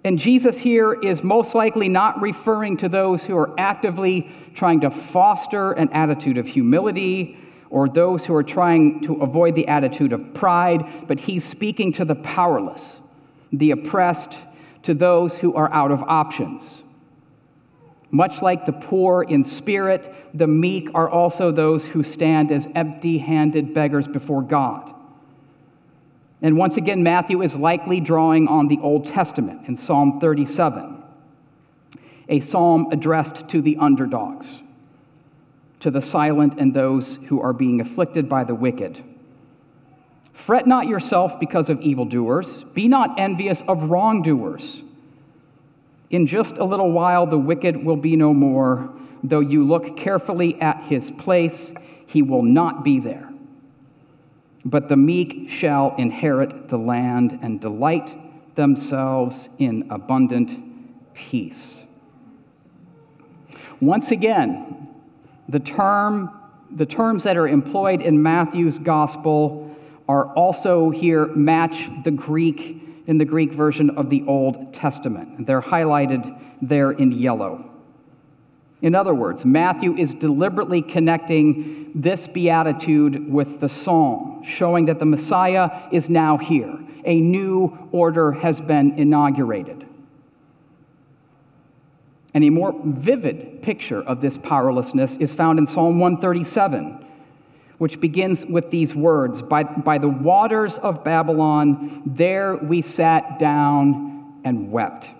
And 0.05 0.18
Jesus 0.18 0.59
here 0.59 0.92
is 0.92 1.25
most 1.25 1.55
likely 1.55 1.88
not 1.88 2.20
referring 2.20 2.77
to 2.79 2.88
those 2.88 3.25
who 3.25 3.37
are 3.37 3.53
actively 3.59 4.31
trying 4.55 4.81
to 4.83 4.90
foster 4.90 5.72
an 5.72 5.88
attitude 5.90 6.38
of 6.38 6.46
humility 6.46 7.37
or 7.70 7.88
those 7.88 8.25
who 8.25 8.35
are 8.35 8.44
trying 8.44 9.01
to 9.01 9.14
avoid 9.16 9.57
the 9.57 9.66
attitude 9.66 10.12
of 10.12 10.33
pride, 10.33 10.87
but 11.09 11.20
he's 11.20 11.44
speaking 11.44 11.90
to 11.92 12.05
the 12.05 12.14
powerless, 12.14 13.01
the 13.52 13.70
oppressed, 13.70 14.44
to 14.82 14.94
those 14.94 15.38
who 15.38 15.54
are 15.54 15.72
out 15.72 15.90
of 15.90 16.02
options. 16.04 16.85
Much 18.11 18.40
like 18.40 18.66
the 18.66 18.72
poor 18.72 19.22
in 19.22 19.42
spirit, 19.42 20.12
the 20.32 20.46
meek 20.46 20.88
are 20.94 21.09
also 21.09 21.50
those 21.50 21.87
who 21.88 22.02
stand 22.02 22.52
as 22.52 22.68
empty 22.74 23.18
handed 23.18 23.74
beggars 23.74 24.06
before 24.06 24.42
God. 24.42 24.94
And 26.40 26.56
once 26.56 26.76
again, 26.76 27.02
Matthew 27.02 27.42
is 27.42 27.56
likely 27.56 27.98
drawing 27.98 28.46
on 28.46 28.68
the 28.68 28.78
Old 28.78 29.06
Testament 29.06 29.66
in 29.66 29.76
Psalm 29.76 30.20
37, 30.20 31.02
a 32.28 32.40
psalm 32.40 32.88
addressed 32.92 33.48
to 33.48 33.61
the 33.61 33.76
underdogs, 33.78 34.62
to 35.80 35.90
the 35.90 36.00
silent 36.00 36.61
and 36.61 36.74
those 36.74 37.16
who 37.24 37.40
are 37.40 37.52
being 37.52 37.80
afflicted 37.80 38.28
by 38.28 38.44
the 38.44 38.54
wicked. 38.54 39.02
Fret 40.37 40.66
not 40.66 40.87
yourself 40.87 41.40
because 41.40 41.70
of 41.70 41.81
evildoers, 41.81 42.62
be 42.62 42.88
not 42.88 43.18
envious 43.18 43.62
of 43.62 43.90
wrongdoers. 43.90 44.83
In 46.11 46.27
just 46.27 46.59
a 46.59 46.64
little 46.64 46.92
while, 46.92 47.27
the 47.27 47.38
wicked 47.38 47.83
will 47.83 47.96
be 47.96 48.16
no 48.16 48.35
more. 48.35 48.92
Though 49.25 49.40
you 49.40 49.64
look 49.64 49.96
carefully 49.96 50.61
at 50.61 50.83
his 50.85 51.11
place, 51.11 51.72
he 52.07 52.20
will 52.20 52.42
not 52.42 52.85
be 52.85 53.01
there. 53.01 53.33
But 54.62 54.88
the 54.90 54.96
meek 54.96 55.49
shall 55.49 55.96
inherit 55.96 56.68
the 56.68 56.79
land 56.79 57.38
and 57.40 57.59
delight 57.59 58.14
themselves 58.57 59.49
in 59.59 59.87
abundant 59.90 60.53
peace. 61.14 61.87
Once 63.81 64.11
again, 64.11 64.88
the, 65.49 65.61
term, 65.61 66.31
the 66.70 66.87
terms 66.87 67.25
that 67.25 67.38
are 67.38 67.49
employed 67.49 68.03
in 68.03 68.22
Matthew's 68.22 68.79
gospel 68.79 69.65
are 70.08 70.32
also 70.34 70.90
here 70.90 71.26
match 71.26 71.88
the 72.04 72.10
Greek 72.10 72.82
in 73.06 73.18
the 73.18 73.24
Greek 73.24 73.52
version 73.52 73.90
of 73.90 74.10
the 74.10 74.24
Old 74.26 74.74
Testament. 74.74 75.46
They're 75.46 75.62
highlighted 75.62 76.40
there 76.60 76.90
in 76.90 77.12
yellow. 77.12 77.70
In 78.82 78.94
other 78.94 79.14
words, 79.14 79.44
Matthew 79.44 79.96
is 79.96 80.12
deliberately 80.12 80.82
connecting 80.82 81.92
this 81.94 82.26
beatitude 82.28 83.30
with 83.30 83.60
the 83.60 83.68
psalm, 83.68 84.42
showing 84.44 84.84
that 84.86 84.98
the 84.98 85.06
Messiah 85.06 85.88
is 85.92 86.10
now 86.10 86.36
here. 86.36 86.78
A 87.04 87.18
new 87.20 87.88
order 87.92 88.32
has 88.32 88.60
been 88.60 88.98
inaugurated. 88.98 89.86
And 92.34 92.44
a 92.44 92.50
more 92.50 92.74
vivid 92.84 93.62
picture 93.62 94.02
of 94.02 94.20
this 94.20 94.36
powerlessness 94.36 95.16
is 95.16 95.34
found 95.34 95.58
in 95.58 95.66
Psalm 95.66 95.98
137 95.98 97.05
which 97.78 98.00
begins 98.00 98.46
with 98.46 98.70
these 98.70 98.94
words 98.94 99.42
by, 99.42 99.62
by 99.62 99.98
the 99.98 100.08
waters 100.08 100.78
of 100.78 101.04
Babylon, 101.04 102.02
there 102.06 102.56
we 102.56 102.80
sat 102.80 103.38
down 103.38 104.40
and 104.44 104.70
wept. 104.70 105.10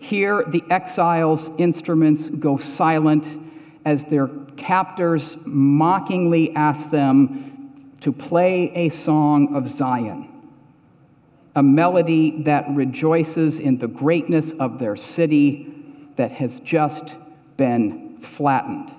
Here, 0.00 0.42
the 0.44 0.64
exiles' 0.70 1.50
instruments 1.58 2.28
go 2.28 2.56
silent 2.56 3.38
as 3.84 4.06
their 4.06 4.28
captors 4.56 5.36
mockingly 5.46 6.54
ask 6.56 6.90
them 6.90 7.72
to 8.00 8.12
play 8.12 8.72
a 8.74 8.88
song 8.88 9.54
of 9.54 9.68
Zion, 9.68 10.28
a 11.54 11.62
melody 11.62 12.42
that 12.42 12.68
rejoices 12.70 13.60
in 13.60 13.78
the 13.78 13.86
greatness 13.86 14.52
of 14.52 14.78
their 14.78 14.96
city 14.96 15.72
that 16.16 16.32
has 16.32 16.58
just 16.60 17.16
been 17.56 18.18
flattened. 18.18 18.92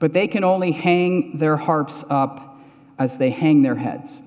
But 0.00 0.12
they 0.12 0.26
can 0.26 0.42
only 0.42 0.72
hang 0.72 1.36
their 1.36 1.56
harps 1.56 2.04
up 2.10 2.58
as 2.98 3.18
they 3.18 3.30
hang 3.30 3.62
their 3.62 3.76
heads. 3.76 4.20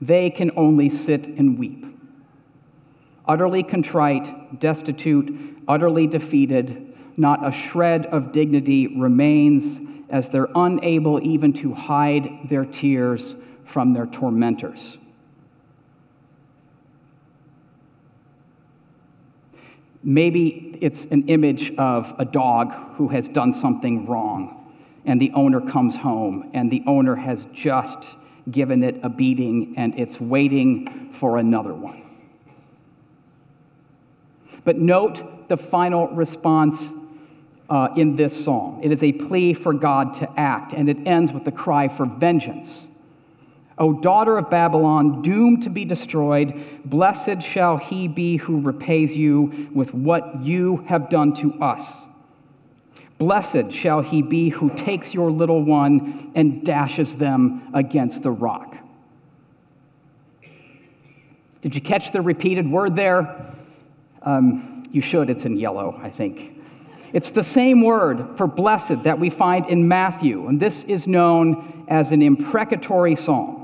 They 0.00 0.30
can 0.30 0.52
only 0.54 0.88
sit 0.88 1.26
and 1.26 1.58
weep. 1.58 1.86
Utterly 3.26 3.62
contrite, 3.62 4.60
destitute, 4.60 5.56
utterly 5.66 6.06
defeated, 6.06 6.94
not 7.16 7.44
a 7.44 7.50
shred 7.50 8.06
of 8.06 8.30
dignity 8.30 8.86
remains 8.86 9.80
as 10.08 10.30
they're 10.30 10.48
unable 10.54 11.20
even 11.26 11.52
to 11.52 11.74
hide 11.74 12.48
their 12.48 12.64
tears 12.64 13.34
from 13.64 13.92
their 13.92 14.06
tormentors. 14.06 14.97
Maybe 20.02 20.78
it's 20.80 21.06
an 21.06 21.28
image 21.28 21.74
of 21.76 22.14
a 22.18 22.24
dog 22.24 22.72
who 22.94 23.08
has 23.08 23.28
done 23.28 23.52
something 23.52 24.06
wrong, 24.06 24.72
and 25.04 25.20
the 25.20 25.32
owner 25.34 25.60
comes 25.60 25.98
home, 25.98 26.50
and 26.54 26.70
the 26.70 26.82
owner 26.86 27.16
has 27.16 27.46
just 27.46 28.16
given 28.50 28.82
it 28.82 28.96
a 29.02 29.08
beating, 29.08 29.74
and 29.76 29.98
it's 29.98 30.20
waiting 30.20 31.10
for 31.12 31.38
another 31.38 31.74
one. 31.74 32.02
But 34.64 34.76
note 34.76 35.48
the 35.48 35.56
final 35.56 36.08
response 36.08 36.92
uh, 37.68 37.88
in 37.96 38.16
this 38.16 38.44
psalm. 38.44 38.80
It 38.82 38.92
is 38.92 39.02
a 39.02 39.12
plea 39.12 39.52
for 39.52 39.72
God 39.72 40.14
to 40.14 40.28
act, 40.38 40.72
and 40.72 40.88
it 40.88 41.06
ends 41.06 41.32
with 41.32 41.44
the 41.44 41.52
cry 41.52 41.88
for 41.88 42.06
vengeance. 42.06 42.87
O 43.78 43.92
daughter 43.92 44.36
of 44.36 44.50
Babylon, 44.50 45.22
doomed 45.22 45.62
to 45.62 45.70
be 45.70 45.84
destroyed, 45.84 46.54
blessed 46.84 47.42
shall 47.42 47.76
he 47.76 48.08
be 48.08 48.36
who 48.36 48.60
repays 48.60 49.16
you 49.16 49.68
with 49.72 49.94
what 49.94 50.42
you 50.42 50.78
have 50.88 51.08
done 51.08 51.32
to 51.34 51.54
us. 51.62 52.06
Blessed 53.18 53.72
shall 53.72 54.00
he 54.00 54.22
be 54.22 54.48
who 54.50 54.70
takes 54.70 55.12
your 55.12 55.30
little 55.30 55.62
one 55.62 56.30
and 56.34 56.64
dashes 56.64 57.16
them 57.16 57.68
against 57.74 58.22
the 58.22 58.30
rock. 58.30 58.76
Did 61.62 61.74
you 61.74 61.80
catch 61.80 62.12
the 62.12 62.20
repeated 62.20 62.70
word 62.70 62.94
there? 62.94 63.54
Um, 64.22 64.84
you 64.92 65.00
should, 65.00 65.30
it's 65.30 65.44
in 65.44 65.56
yellow, 65.56 65.98
I 66.02 66.10
think. 66.10 66.56
It's 67.12 67.30
the 67.30 67.42
same 67.42 67.82
word 67.82 68.36
for 68.36 68.46
blessed 68.46 69.04
that 69.04 69.18
we 69.18 69.30
find 69.30 69.66
in 69.66 69.88
Matthew, 69.88 70.46
and 70.46 70.60
this 70.60 70.84
is 70.84 71.08
known 71.08 71.84
as 71.88 72.12
an 72.12 72.22
imprecatory 72.22 73.16
psalm. 73.16 73.57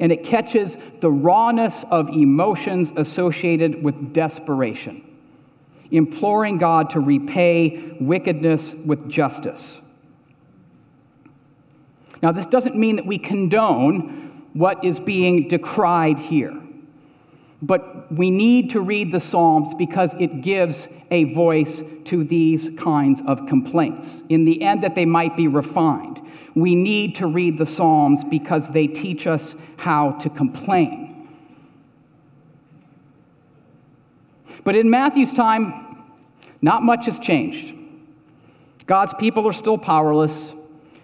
And 0.00 0.12
it 0.12 0.24
catches 0.24 0.76
the 1.00 1.10
rawness 1.10 1.84
of 1.90 2.08
emotions 2.08 2.92
associated 2.96 3.82
with 3.82 4.12
desperation, 4.12 5.04
imploring 5.90 6.58
God 6.58 6.90
to 6.90 7.00
repay 7.00 7.96
wickedness 8.00 8.74
with 8.86 9.10
justice. 9.10 9.82
Now, 12.22 12.32
this 12.32 12.46
doesn't 12.46 12.76
mean 12.76 12.96
that 12.96 13.06
we 13.06 13.18
condone 13.18 14.46
what 14.52 14.84
is 14.84 14.98
being 15.00 15.48
decried 15.48 16.18
here. 16.18 16.54
But 17.60 18.12
we 18.12 18.30
need 18.30 18.70
to 18.70 18.80
read 18.80 19.12
the 19.12 19.20
Psalms 19.20 19.74
because 19.74 20.14
it 20.14 20.42
gives 20.42 20.88
a 21.10 21.24
voice 21.24 21.82
to 22.04 22.22
these 22.22 22.76
kinds 22.78 23.20
of 23.26 23.46
complaints. 23.46 24.22
In 24.28 24.44
the 24.44 24.62
end, 24.62 24.82
that 24.84 24.94
they 24.94 25.06
might 25.06 25.36
be 25.36 25.48
refined. 25.48 26.20
We 26.58 26.74
need 26.74 27.14
to 27.16 27.26
read 27.26 27.56
the 27.58 27.66
Psalms 27.66 28.24
because 28.24 28.70
they 28.70 28.86
teach 28.88 29.26
us 29.26 29.54
how 29.76 30.12
to 30.12 30.28
complain. 30.28 31.28
But 34.64 34.74
in 34.74 34.90
Matthew's 34.90 35.32
time, 35.32 36.02
not 36.60 36.82
much 36.82 37.04
has 37.04 37.18
changed. 37.18 37.74
God's 38.86 39.14
people 39.14 39.46
are 39.46 39.52
still 39.52 39.78
powerless. 39.78 40.54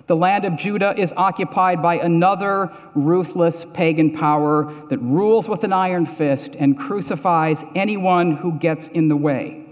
The 0.06 0.16
land 0.16 0.44
of 0.44 0.56
Judah 0.56 0.98
is 0.98 1.14
occupied 1.16 1.80
by 1.80 1.96
another 1.96 2.72
ruthless 2.94 3.64
pagan 3.64 4.10
power 4.12 4.72
that 4.90 4.98
rules 4.98 5.48
with 5.48 5.64
an 5.64 5.72
iron 5.72 6.04
fist 6.04 6.56
and 6.56 6.78
crucifies 6.78 7.64
anyone 7.74 8.32
who 8.32 8.58
gets 8.58 8.88
in 8.88 9.08
the 9.08 9.16
way, 9.16 9.64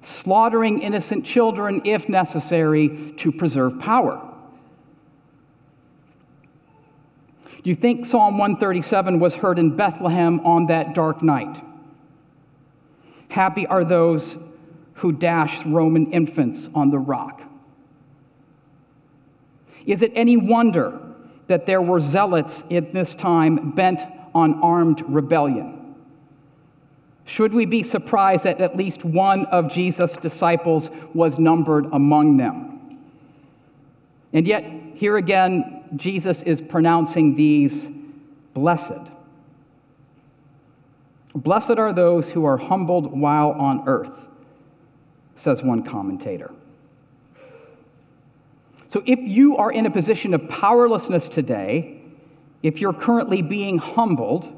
slaughtering 0.00 0.80
innocent 0.80 1.26
children 1.26 1.82
if 1.84 2.08
necessary 2.08 3.12
to 3.18 3.30
preserve 3.30 3.78
power. 3.78 4.27
Do 7.62 7.70
you 7.70 7.74
think 7.74 8.06
Psalm 8.06 8.38
137 8.38 9.18
was 9.18 9.36
heard 9.36 9.58
in 9.58 9.74
Bethlehem 9.74 10.40
on 10.40 10.66
that 10.66 10.94
dark 10.94 11.22
night? 11.22 11.62
Happy 13.30 13.66
are 13.66 13.84
those 13.84 14.56
who 14.94 15.12
dash 15.12 15.64
Roman 15.66 16.12
infants 16.12 16.70
on 16.74 16.90
the 16.90 16.98
rock. 16.98 17.42
Is 19.86 20.02
it 20.02 20.12
any 20.14 20.36
wonder 20.36 21.00
that 21.46 21.66
there 21.66 21.80
were 21.80 22.00
zealots 22.00 22.62
in 22.68 22.92
this 22.92 23.14
time 23.14 23.70
bent 23.72 24.02
on 24.34 24.60
armed 24.62 25.02
rebellion? 25.06 25.94
Should 27.24 27.52
we 27.52 27.66
be 27.66 27.82
surprised 27.82 28.44
that 28.44 28.60
at 28.60 28.76
least 28.76 29.04
one 29.04 29.46
of 29.46 29.70
Jesus' 29.70 30.16
disciples 30.16 30.90
was 31.14 31.38
numbered 31.38 31.86
among 31.92 32.38
them? 32.38 32.98
And 34.32 34.46
yet, 34.46 34.64
here 34.94 35.16
again, 35.16 35.77
Jesus 35.96 36.42
is 36.42 36.60
pronouncing 36.60 37.34
these 37.34 37.88
blessed. 38.54 39.12
Blessed 41.34 41.78
are 41.78 41.92
those 41.92 42.32
who 42.32 42.44
are 42.44 42.56
humbled 42.56 43.18
while 43.18 43.52
on 43.52 43.86
earth, 43.86 44.28
says 45.34 45.62
one 45.62 45.82
commentator. 45.82 46.50
So 48.88 49.02
if 49.06 49.18
you 49.20 49.56
are 49.56 49.70
in 49.70 49.86
a 49.86 49.90
position 49.90 50.34
of 50.34 50.48
powerlessness 50.48 51.28
today, 51.28 52.00
if 52.62 52.80
you're 52.80 52.94
currently 52.94 53.42
being 53.42 53.78
humbled 53.78 54.50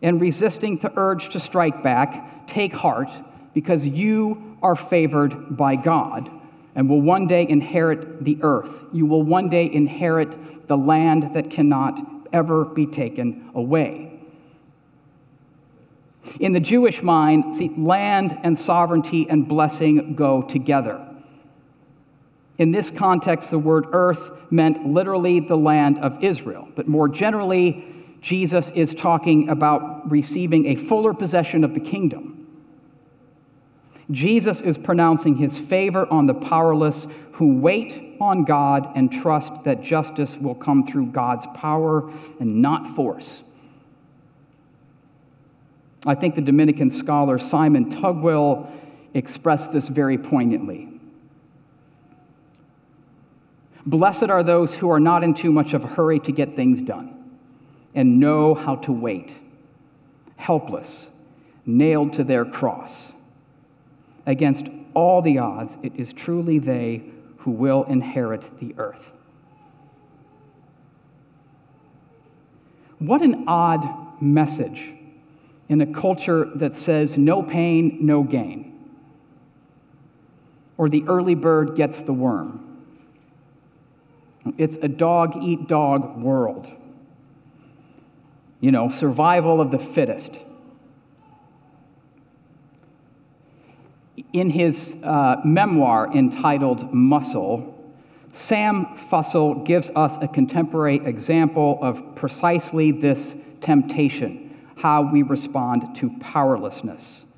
and 0.00 0.20
resisting 0.20 0.78
the 0.78 0.92
urge 0.96 1.30
to 1.30 1.40
strike 1.40 1.82
back, 1.82 2.46
take 2.46 2.72
heart 2.72 3.10
because 3.52 3.86
you 3.86 4.56
are 4.62 4.76
favored 4.76 5.56
by 5.56 5.76
God 5.76 6.30
and 6.74 6.88
will 6.88 7.00
one 7.00 7.26
day 7.26 7.46
inherit 7.48 8.24
the 8.24 8.38
earth. 8.42 8.84
You 8.92 9.06
will 9.06 9.22
one 9.22 9.48
day 9.48 9.70
inherit 9.70 10.68
the 10.68 10.76
land 10.76 11.34
that 11.34 11.50
cannot 11.50 12.00
ever 12.32 12.64
be 12.64 12.86
taken 12.86 13.50
away. 13.54 14.20
In 16.38 16.52
the 16.52 16.60
Jewish 16.60 17.02
mind, 17.02 17.54
see, 17.54 17.70
land 17.76 18.38
and 18.42 18.56
sovereignty 18.56 19.28
and 19.28 19.48
blessing 19.48 20.14
go 20.14 20.42
together. 20.42 21.06
In 22.58 22.72
this 22.72 22.90
context, 22.90 23.50
the 23.50 23.58
word 23.58 23.86
earth 23.92 24.30
meant 24.50 24.86
literally 24.86 25.40
the 25.40 25.56
land 25.56 25.98
of 25.98 26.22
Israel. 26.22 26.68
But 26.74 26.86
more 26.86 27.08
generally, 27.08 27.86
Jesus 28.20 28.70
is 28.72 28.92
talking 28.92 29.48
about 29.48 30.10
receiving 30.10 30.66
a 30.66 30.74
fuller 30.74 31.14
possession 31.14 31.64
of 31.64 31.72
the 31.72 31.80
kingdom. 31.80 32.29
Jesus 34.10 34.60
is 34.60 34.76
pronouncing 34.76 35.36
his 35.36 35.58
favor 35.58 36.06
on 36.10 36.26
the 36.26 36.34
powerless 36.34 37.06
who 37.34 37.58
wait 37.58 38.16
on 38.20 38.44
God 38.44 38.90
and 38.96 39.10
trust 39.10 39.64
that 39.64 39.82
justice 39.82 40.36
will 40.36 40.54
come 40.54 40.84
through 40.84 41.06
God's 41.06 41.46
power 41.54 42.10
and 42.40 42.60
not 42.60 42.86
force. 42.86 43.44
I 46.06 46.14
think 46.14 46.34
the 46.34 46.40
Dominican 46.40 46.90
scholar 46.90 47.38
Simon 47.38 47.90
Tugwell 47.90 48.70
expressed 49.14 49.72
this 49.72 49.88
very 49.88 50.18
poignantly. 50.18 50.88
Blessed 53.86 54.24
are 54.30 54.42
those 54.42 54.74
who 54.74 54.90
are 54.90 55.00
not 55.00 55.24
in 55.24 55.34
too 55.34 55.52
much 55.52 55.72
of 55.72 55.84
a 55.84 55.86
hurry 55.88 56.18
to 56.20 56.32
get 56.32 56.56
things 56.56 56.82
done 56.82 57.16
and 57.94 58.20
know 58.20 58.54
how 58.54 58.76
to 58.76 58.92
wait, 58.92 59.40
helpless, 60.36 61.18
nailed 61.66 62.12
to 62.14 62.24
their 62.24 62.44
cross. 62.44 63.12
Against 64.26 64.68
all 64.94 65.22
the 65.22 65.38
odds, 65.38 65.78
it 65.82 65.94
is 65.96 66.12
truly 66.12 66.58
they 66.58 67.04
who 67.38 67.50
will 67.50 67.84
inherit 67.84 68.58
the 68.58 68.74
earth. 68.76 69.12
What 72.98 73.22
an 73.22 73.44
odd 73.46 74.20
message 74.20 74.92
in 75.70 75.80
a 75.80 75.86
culture 75.86 76.44
that 76.54 76.76
says 76.76 77.16
no 77.16 77.42
pain, 77.42 77.98
no 78.00 78.22
gain, 78.22 78.78
or 80.76 80.88
the 80.88 81.04
early 81.06 81.34
bird 81.34 81.76
gets 81.76 82.02
the 82.02 82.12
worm. 82.12 82.66
It's 84.58 84.76
a 84.76 84.88
dog 84.88 85.42
eat 85.42 85.66
dog 85.66 86.18
world. 86.18 86.70
You 88.60 88.70
know, 88.70 88.88
survival 88.88 89.60
of 89.60 89.70
the 89.70 89.78
fittest. 89.78 90.44
In 94.32 94.50
his 94.50 95.02
uh, 95.02 95.40
memoir 95.44 96.12
entitled 96.14 96.92
Muscle, 96.92 97.76
Sam 98.32 98.86
Fussell 98.96 99.66
gives 99.66 99.90
us 99.90 100.16
a 100.22 100.28
contemporary 100.28 100.96
example 101.04 101.78
of 101.82 102.14
precisely 102.14 102.92
this 102.92 103.36
temptation, 103.60 104.56
how 104.76 105.02
we 105.02 105.22
respond 105.22 105.96
to 105.96 106.10
powerlessness. 106.20 107.32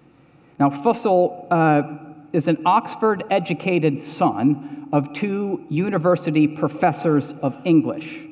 Now, 0.58 0.68
Fussell 0.68 1.46
uh, 1.50 1.98
is 2.32 2.46
an 2.46 2.58
Oxford 2.66 3.24
educated 3.30 4.02
son 4.02 4.88
of 4.92 5.14
two 5.14 5.64
university 5.70 6.46
professors 6.46 7.32
of 7.40 7.56
English. 7.64 8.26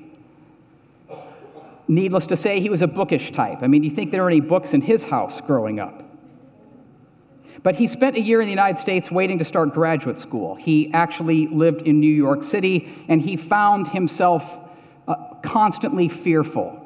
Needless 1.88 2.26
to 2.26 2.36
say, 2.36 2.60
he 2.60 2.68
was 2.68 2.82
a 2.82 2.86
bookish 2.86 3.32
type. 3.32 3.62
I 3.62 3.66
mean, 3.66 3.80
do 3.80 3.88
you 3.88 3.94
think 3.94 4.10
there 4.10 4.22
were 4.22 4.28
any 4.28 4.40
books 4.40 4.74
in 4.74 4.82
his 4.82 5.06
house 5.06 5.40
growing 5.40 5.80
up? 5.80 6.04
But 7.62 7.76
he 7.76 7.86
spent 7.86 8.16
a 8.16 8.20
year 8.20 8.40
in 8.40 8.46
the 8.46 8.52
United 8.52 8.78
States 8.78 9.10
waiting 9.10 9.38
to 9.38 9.44
start 9.44 9.74
graduate 9.74 10.18
school. 10.18 10.54
He 10.54 10.92
actually 10.92 11.46
lived 11.46 11.82
in 11.82 12.00
New 12.00 12.12
York 12.12 12.42
City, 12.42 12.90
and 13.06 13.20
he 13.20 13.36
found 13.36 13.88
himself 13.88 14.58
uh, 15.06 15.14
constantly 15.42 16.08
fearful. 16.08 16.76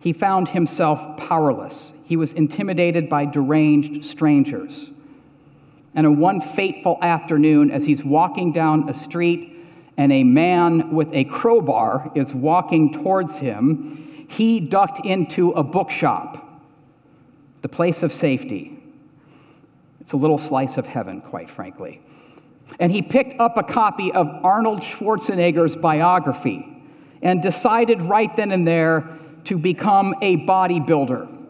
He 0.00 0.12
found 0.12 0.48
himself 0.48 1.18
powerless. 1.18 1.92
He 2.06 2.16
was 2.16 2.32
intimidated 2.32 3.08
by 3.08 3.26
deranged 3.26 4.04
strangers. 4.04 4.90
And 5.94 6.06
on 6.06 6.18
one 6.18 6.40
fateful 6.40 6.98
afternoon, 7.02 7.70
as 7.70 7.84
he's 7.84 8.02
walking 8.02 8.52
down 8.52 8.88
a 8.88 8.94
street 8.94 9.54
and 9.98 10.10
a 10.10 10.24
man 10.24 10.94
with 10.94 11.12
a 11.12 11.24
crowbar 11.24 12.10
is 12.14 12.32
walking 12.32 12.92
towards 12.92 13.38
him, 13.38 14.26
he 14.28 14.58
ducked 14.58 15.04
into 15.04 15.50
a 15.50 15.62
bookshop, 15.62 16.62
the 17.60 17.68
place 17.68 18.02
of 18.02 18.10
safety. 18.10 18.81
It's 20.12 20.14
a 20.14 20.18
little 20.18 20.36
slice 20.36 20.76
of 20.76 20.84
heaven, 20.84 21.22
quite 21.22 21.48
frankly. 21.48 22.02
And 22.78 22.92
he 22.92 23.00
picked 23.00 23.40
up 23.40 23.56
a 23.56 23.62
copy 23.62 24.12
of 24.12 24.28
Arnold 24.44 24.80
Schwarzenegger's 24.80 25.74
biography 25.74 26.66
and 27.22 27.42
decided 27.42 28.02
right 28.02 28.36
then 28.36 28.52
and 28.52 28.68
there 28.68 29.08
to 29.44 29.56
become 29.56 30.14
a 30.20 30.36
bodybuilder. 30.36 31.46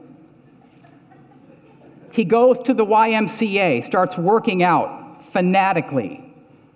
He 2.13 2.23
goes 2.23 2.61
to 2.61 2.73
the 2.73 2.87
YMCA, 2.87 3.83
starts 3.83 4.17
working 4.17 4.63
out 4.63 5.25
fanatically 5.25 6.33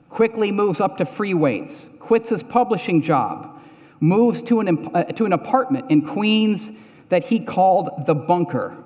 quickly 0.08 0.50
moves 0.50 0.80
up 0.80 0.96
to 0.96 1.04
free 1.04 1.34
weights, 1.34 1.88
quits 2.00 2.30
his 2.30 2.42
publishing 2.42 3.00
job, 3.00 3.62
moves 4.00 4.42
to 4.42 4.58
an, 4.58 4.90
uh, 4.92 5.04
to 5.04 5.24
an 5.24 5.32
apartment 5.32 5.88
in 5.88 6.04
Queens 6.04 6.72
that 7.10 7.26
he 7.26 7.38
called 7.38 8.06
the 8.06 8.14
bunker. 8.14 8.76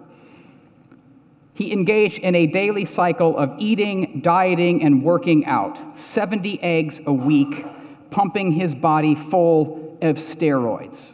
He 1.60 1.74
engaged 1.74 2.20
in 2.20 2.34
a 2.34 2.46
daily 2.46 2.86
cycle 2.86 3.36
of 3.36 3.54
eating, 3.58 4.22
dieting, 4.22 4.82
and 4.82 5.04
working 5.04 5.44
out, 5.44 5.78
70 5.94 6.58
eggs 6.62 7.02
a 7.04 7.12
week, 7.12 7.66
pumping 8.10 8.52
his 8.52 8.74
body 8.74 9.14
full 9.14 9.98
of 10.00 10.16
steroids. 10.16 11.12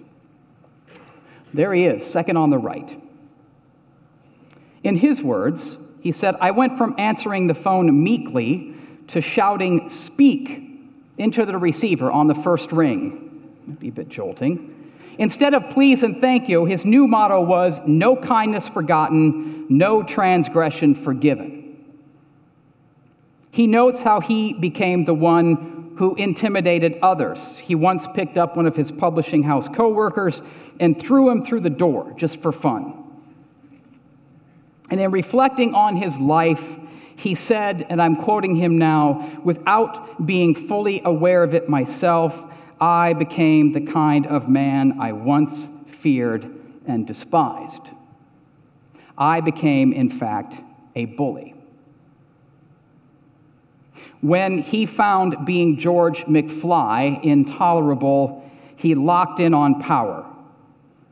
There 1.52 1.74
he 1.74 1.84
is, 1.84 2.06
second 2.06 2.36
on 2.36 2.50
the 2.50 2.58
right. 2.58 2.96
In 4.84 4.94
his 4.94 5.20
words, 5.20 5.78
he 6.00 6.12
said, 6.12 6.36
I 6.40 6.52
went 6.52 6.78
from 6.78 6.94
answering 6.96 7.48
the 7.48 7.54
phone 7.54 8.04
meekly 8.04 8.72
to 9.08 9.20
shouting, 9.20 9.88
Speak, 9.88 10.78
into 11.18 11.44
the 11.44 11.58
receiver 11.58 12.12
on 12.12 12.28
the 12.28 12.36
first 12.36 12.70
ring. 12.70 13.50
That'd 13.66 13.80
be 13.80 13.88
a 13.88 13.92
bit 13.92 14.08
jolting. 14.08 14.75
Instead 15.18 15.54
of 15.54 15.70
please 15.70 16.02
and 16.02 16.20
thank 16.20 16.48
you, 16.48 16.64
his 16.66 16.84
new 16.84 17.06
motto 17.06 17.40
was 17.40 17.80
no 17.86 18.14
kindness 18.16 18.68
forgotten, 18.68 19.66
no 19.68 20.02
transgression 20.02 20.94
forgiven. 20.94 21.62
He 23.50 23.66
notes 23.66 24.02
how 24.02 24.20
he 24.20 24.52
became 24.52 25.06
the 25.06 25.14
one 25.14 25.94
who 25.96 26.14
intimidated 26.16 26.98
others. 27.00 27.58
He 27.58 27.74
once 27.74 28.06
picked 28.08 28.36
up 28.36 28.54
one 28.54 28.66
of 28.66 28.76
his 28.76 28.92
publishing 28.92 29.44
house 29.44 29.66
coworkers 29.66 30.42
and 30.78 30.98
threw 30.98 31.30
him 31.30 31.42
through 31.42 31.60
the 31.60 31.70
door 31.70 32.12
just 32.18 32.42
for 32.42 32.52
fun. 32.52 32.92
And 34.90 35.00
in 35.00 35.10
reflecting 35.10 35.74
on 35.74 35.96
his 35.96 36.20
life, 36.20 36.78
he 37.16 37.34
said, 37.34 37.86
and 37.88 38.00
I'm 38.02 38.14
quoting 38.14 38.56
him 38.56 38.76
now, 38.76 39.26
without 39.42 40.26
being 40.26 40.54
fully 40.54 41.00
aware 41.02 41.42
of 41.42 41.54
it 41.54 41.66
myself, 41.66 42.52
I 42.80 43.12
became 43.12 43.72
the 43.72 43.80
kind 43.80 44.26
of 44.26 44.48
man 44.48 45.00
I 45.00 45.12
once 45.12 45.68
feared 45.88 46.46
and 46.86 47.06
despised. 47.06 47.90
I 49.16 49.40
became, 49.40 49.92
in 49.92 50.08
fact, 50.08 50.60
a 50.94 51.06
bully. 51.06 51.54
When 54.20 54.58
he 54.58 54.86
found 54.86 55.46
being 55.46 55.78
George 55.78 56.24
McFly 56.24 57.22
intolerable, 57.22 58.50
he 58.76 58.94
locked 58.94 59.40
in 59.40 59.54
on 59.54 59.80
power, 59.80 60.26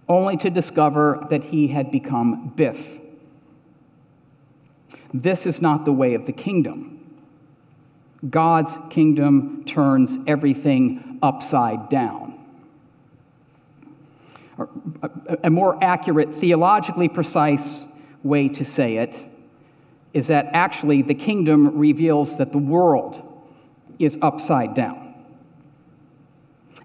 only 0.09 0.37
to 0.39 0.51
discover 0.51 1.27
that 1.31 1.45
he 1.45 1.69
had 1.69 1.91
become 1.91 2.53
Biff 2.57 3.01
this 5.15 5.47
is 5.47 5.63
not 5.63 5.85
the 5.85 5.93
way 5.93 6.15
of 6.15 6.27
the 6.27 6.33
kingdom. 6.33 7.01
God's 8.29 8.77
kingdom 8.91 9.65
turns 9.65 10.19
everything 10.27 11.14
upside 11.23 11.89
down. 11.89 12.39
A 15.43 15.51
more 15.51 15.83
accurate, 15.83 16.33
theologically 16.33 17.09
precise 17.09 17.87
way 18.23 18.49
to 18.49 18.65
say 18.65 18.99
it 18.99 19.25
is 20.13 20.29
that 20.29 20.47
actually 20.53 21.03
the 21.03 21.15
kingdom 21.15 21.77
reveals 21.77 22.39
that 22.39 22.53
the 22.53 22.59
world 22.59 23.21
is 23.99 24.17
upside 24.23 24.75
down. 24.75 25.15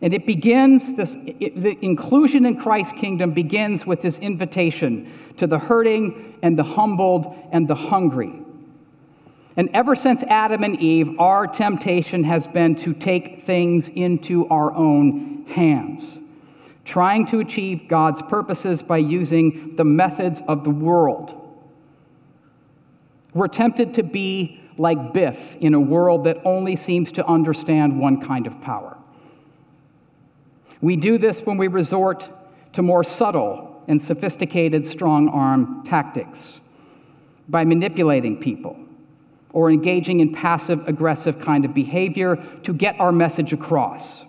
And 0.01 0.13
it 0.13 0.25
begins, 0.25 0.95
this, 0.95 1.15
it, 1.15 1.61
the 1.61 1.77
inclusion 1.83 2.45
in 2.45 2.57
Christ's 2.57 2.93
kingdom 2.93 3.31
begins 3.31 3.85
with 3.85 4.01
this 4.01 4.17
invitation 4.17 5.11
to 5.37 5.45
the 5.45 5.59
hurting 5.59 6.39
and 6.41 6.57
the 6.57 6.63
humbled 6.63 7.27
and 7.51 7.67
the 7.67 7.75
hungry. 7.75 8.33
And 9.59 9.69
ever 9.73 9.93
since 9.93 10.23
Adam 10.23 10.63
and 10.63 10.79
Eve, 10.79 11.19
our 11.19 11.45
temptation 11.45 12.23
has 12.23 12.47
been 12.47 12.75
to 12.75 12.93
take 12.93 13.41
things 13.41 13.89
into 13.89 14.47
our 14.47 14.73
own 14.73 15.45
hands, 15.47 16.17
trying 16.85 17.25
to 17.25 17.41
achieve 17.41 17.89
God's 17.89 18.21
purposes 18.21 18.81
by 18.81 18.99
using 18.99 19.75
the 19.75 19.83
methods 19.83 20.41
of 20.47 20.63
the 20.63 20.69
world. 20.69 21.35
We're 23.33 23.49
tempted 23.49 23.95
to 23.95 24.03
be 24.03 24.61
like 24.77 25.11
Biff 25.11 25.57
in 25.57 25.73
a 25.73 25.79
world 25.81 26.23
that 26.23 26.37
only 26.45 26.77
seems 26.77 27.11
to 27.11 27.27
understand 27.27 27.99
one 27.99 28.21
kind 28.21 28.47
of 28.47 28.61
power. 28.61 28.97
We 30.79 30.95
do 30.95 31.17
this 31.17 31.45
when 31.45 31.57
we 31.57 31.67
resort 31.67 32.29
to 32.71 32.81
more 32.81 33.03
subtle 33.03 33.83
and 33.89 34.01
sophisticated 34.01 34.85
strong 34.85 35.27
arm 35.27 35.83
tactics 35.83 36.61
by 37.49 37.65
manipulating 37.65 38.39
people 38.39 38.85
or 39.51 39.71
engaging 39.71 40.19
in 40.19 40.31
passive 40.31 40.87
aggressive 40.87 41.39
kind 41.39 41.65
of 41.65 41.73
behavior 41.73 42.35
to 42.63 42.73
get 42.73 42.99
our 42.99 43.11
message 43.11 43.53
across. 43.53 44.25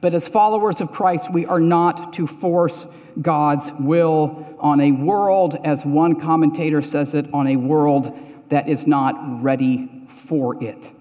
But 0.00 0.14
as 0.14 0.28
followers 0.28 0.80
of 0.80 0.90
Christ, 0.90 1.32
we 1.32 1.46
are 1.46 1.60
not 1.60 2.14
to 2.14 2.26
force 2.26 2.86
God's 3.20 3.70
will 3.78 4.56
on 4.58 4.80
a 4.80 4.92
world, 4.92 5.56
as 5.64 5.84
one 5.84 6.18
commentator 6.18 6.82
says 6.82 7.14
it, 7.14 7.26
on 7.32 7.46
a 7.46 7.56
world 7.56 8.16
that 8.48 8.68
is 8.68 8.86
not 8.86 9.42
ready 9.42 10.06
for 10.08 10.62
it. 10.62 10.92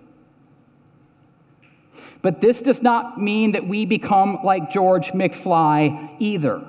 But 2.21 2.41
this 2.41 2.61
does 2.61 2.81
not 2.81 3.21
mean 3.21 3.53
that 3.53 3.67
we 3.67 3.85
become 3.85 4.39
like 4.43 4.69
George 4.69 5.11
McFly 5.11 6.15
either. 6.19 6.61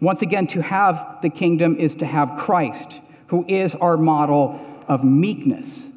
Once 0.00 0.20
again, 0.20 0.46
to 0.48 0.60
have 0.60 1.18
the 1.22 1.30
kingdom 1.30 1.76
is 1.76 1.94
to 1.94 2.06
have 2.06 2.36
Christ, 2.36 3.00
who 3.28 3.44
is 3.48 3.74
our 3.74 3.96
model 3.96 4.60
of 4.88 5.04
meekness. 5.04 5.90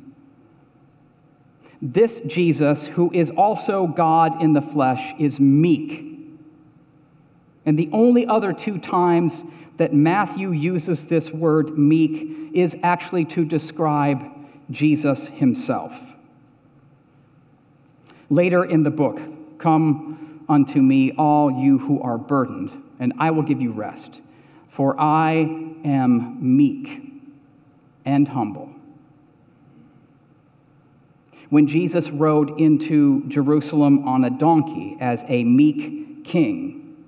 This 1.82 2.22
Jesus, 2.22 2.88
who 2.88 3.12
is 3.14 3.30
also 3.32 3.88
God 3.88 4.42
in 4.42 4.54
the 4.54 4.62
flesh, 4.62 5.14
is 5.20 5.40
meek. 5.40 6.04
And 7.66 7.78
the 7.78 7.90
only 7.92 8.26
other 8.26 8.54
two 8.54 8.80
times 8.80 9.44
that 9.78 9.94
Matthew 9.94 10.52
uses 10.52 11.08
this 11.08 11.32
word 11.32 11.78
meek 11.78 12.52
is 12.54 12.76
actually 12.82 13.26
to 13.26 13.46
describe 13.46 14.26
Jesus 14.72 15.28
himself. 15.28 16.16
Later 18.30 18.64
in 18.66 18.84
the 18.84 18.90
book, 18.90 19.22
come 19.60 20.44
unto 20.50 20.82
me, 20.82 21.12
all 21.12 21.52
you 21.52 21.78
who 21.78 22.02
are 22.02 22.18
burdened, 22.18 22.72
and 23.00 23.14
I 23.20 23.32
will 23.32 23.44
give 23.44 23.62
you 23.62 23.72
rest. 23.72 24.22
For 24.68 25.00
I 25.00 25.36
am 25.84 26.38
meek 26.42 27.17
and 28.08 28.30
humble. 28.30 28.74
When 31.50 31.68
Jesus 31.68 32.10
rode 32.10 32.60
into 32.60 33.28
Jerusalem 33.28 34.08
on 34.08 34.24
a 34.24 34.30
donkey 34.30 34.98
as 35.00 35.26
a 35.28 35.44
meek 35.44 36.24
king, 36.24 37.06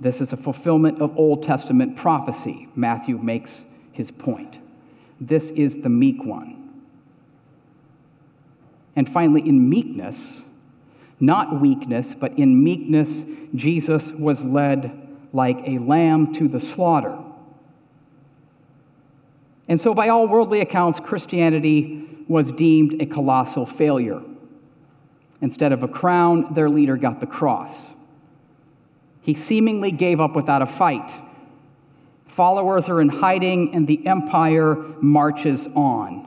this 0.00 0.20
is 0.20 0.32
a 0.32 0.36
fulfillment 0.36 1.00
of 1.00 1.16
Old 1.16 1.44
Testament 1.44 1.96
prophecy. 1.96 2.68
Matthew 2.74 3.18
makes 3.18 3.66
his 3.92 4.10
point. 4.10 4.58
This 5.20 5.50
is 5.52 5.82
the 5.82 5.88
meek 5.88 6.24
one. 6.24 6.56
And 8.96 9.08
finally, 9.08 9.48
in 9.48 9.68
meekness, 9.70 10.44
not 11.20 11.60
weakness, 11.60 12.14
but 12.14 12.32
in 12.32 12.64
meekness, 12.64 13.26
Jesus 13.54 14.12
was 14.12 14.44
led 14.44 14.90
like 15.32 15.60
a 15.68 15.78
lamb 15.78 16.32
to 16.34 16.48
the 16.48 16.58
slaughter. 16.58 17.16
And 19.70 19.80
so, 19.80 19.94
by 19.94 20.08
all 20.08 20.26
worldly 20.26 20.60
accounts, 20.60 20.98
Christianity 20.98 22.08
was 22.26 22.50
deemed 22.50 23.00
a 23.00 23.06
colossal 23.06 23.66
failure. 23.66 24.20
Instead 25.40 25.70
of 25.72 25.84
a 25.84 25.88
crown, 25.88 26.52
their 26.54 26.68
leader 26.68 26.96
got 26.96 27.20
the 27.20 27.26
cross. 27.26 27.94
He 29.22 29.32
seemingly 29.32 29.92
gave 29.92 30.20
up 30.20 30.34
without 30.34 30.60
a 30.60 30.66
fight. 30.66 31.12
Followers 32.26 32.88
are 32.88 33.00
in 33.00 33.10
hiding, 33.10 33.72
and 33.72 33.86
the 33.86 34.04
empire 34.08 34.74
marches 35.00 35.68
on. 35.76 36.26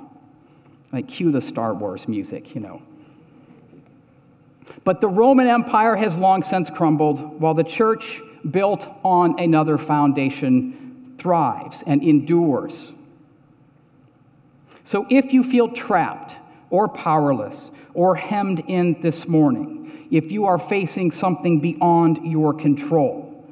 Like, 0.94 1.10
cue 1.10 1.30
the 1.30 1.42
Star 1.42 1.74
Wars 1.74 2.08
music, 2.08 2.56
you 2.56 2.62
know. 2.62 2.82
But 4.86 5.02
the 5.02 5.10
Roman 5.10 5.48
Empire 5.48 5.98
has 5.98 6.18
long 6.18 6.44
since 6.44 6.70
crumbled, 6.70 7.42
while 7.42 7.54
the 7.54 7.66
church, 7.66 8.22
built 8.50 8.88
on 9.04 9.38
another 9.38 9.78
foundation, 9.78 11.16
thrives 11.18 11.84
and 11.86 12.02
endures. 12.02 12.94
So 14.84 15.06
if 15.10 15.34
you 15.34 15.44
feel 15.44 15.70
trapped 15.70 16.38
or 16.70 16.88
powerless 16.88 17.72
or 17.94 18.16
hemmed 18.16 18.62
in 18.68 19.02
this 19.02 19.28
morning, 19.28 20.08
if 20.12 20.32
you 20.32 20.46
are 20.46 20.60
facing 20.60 21.12
something 21.12 21.60
beyond 21.60 22.20
your 22.24 22.54
control, 22.54 23.46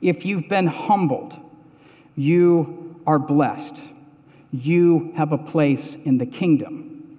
if 0.00 0.24
you've 0.24 0.48
been 0.48 0.68
humbled, 0.68 1.38
you 2.16 2.96
are 3.06 3.18
blessed. 3.18 3.82
You 4.52 5.12
have 5.16 5.32
a 5.32 5.38
place 5.38 5.96
in 5.96 6.18
the 6.18 6.26
kingdom. 6.26 7.18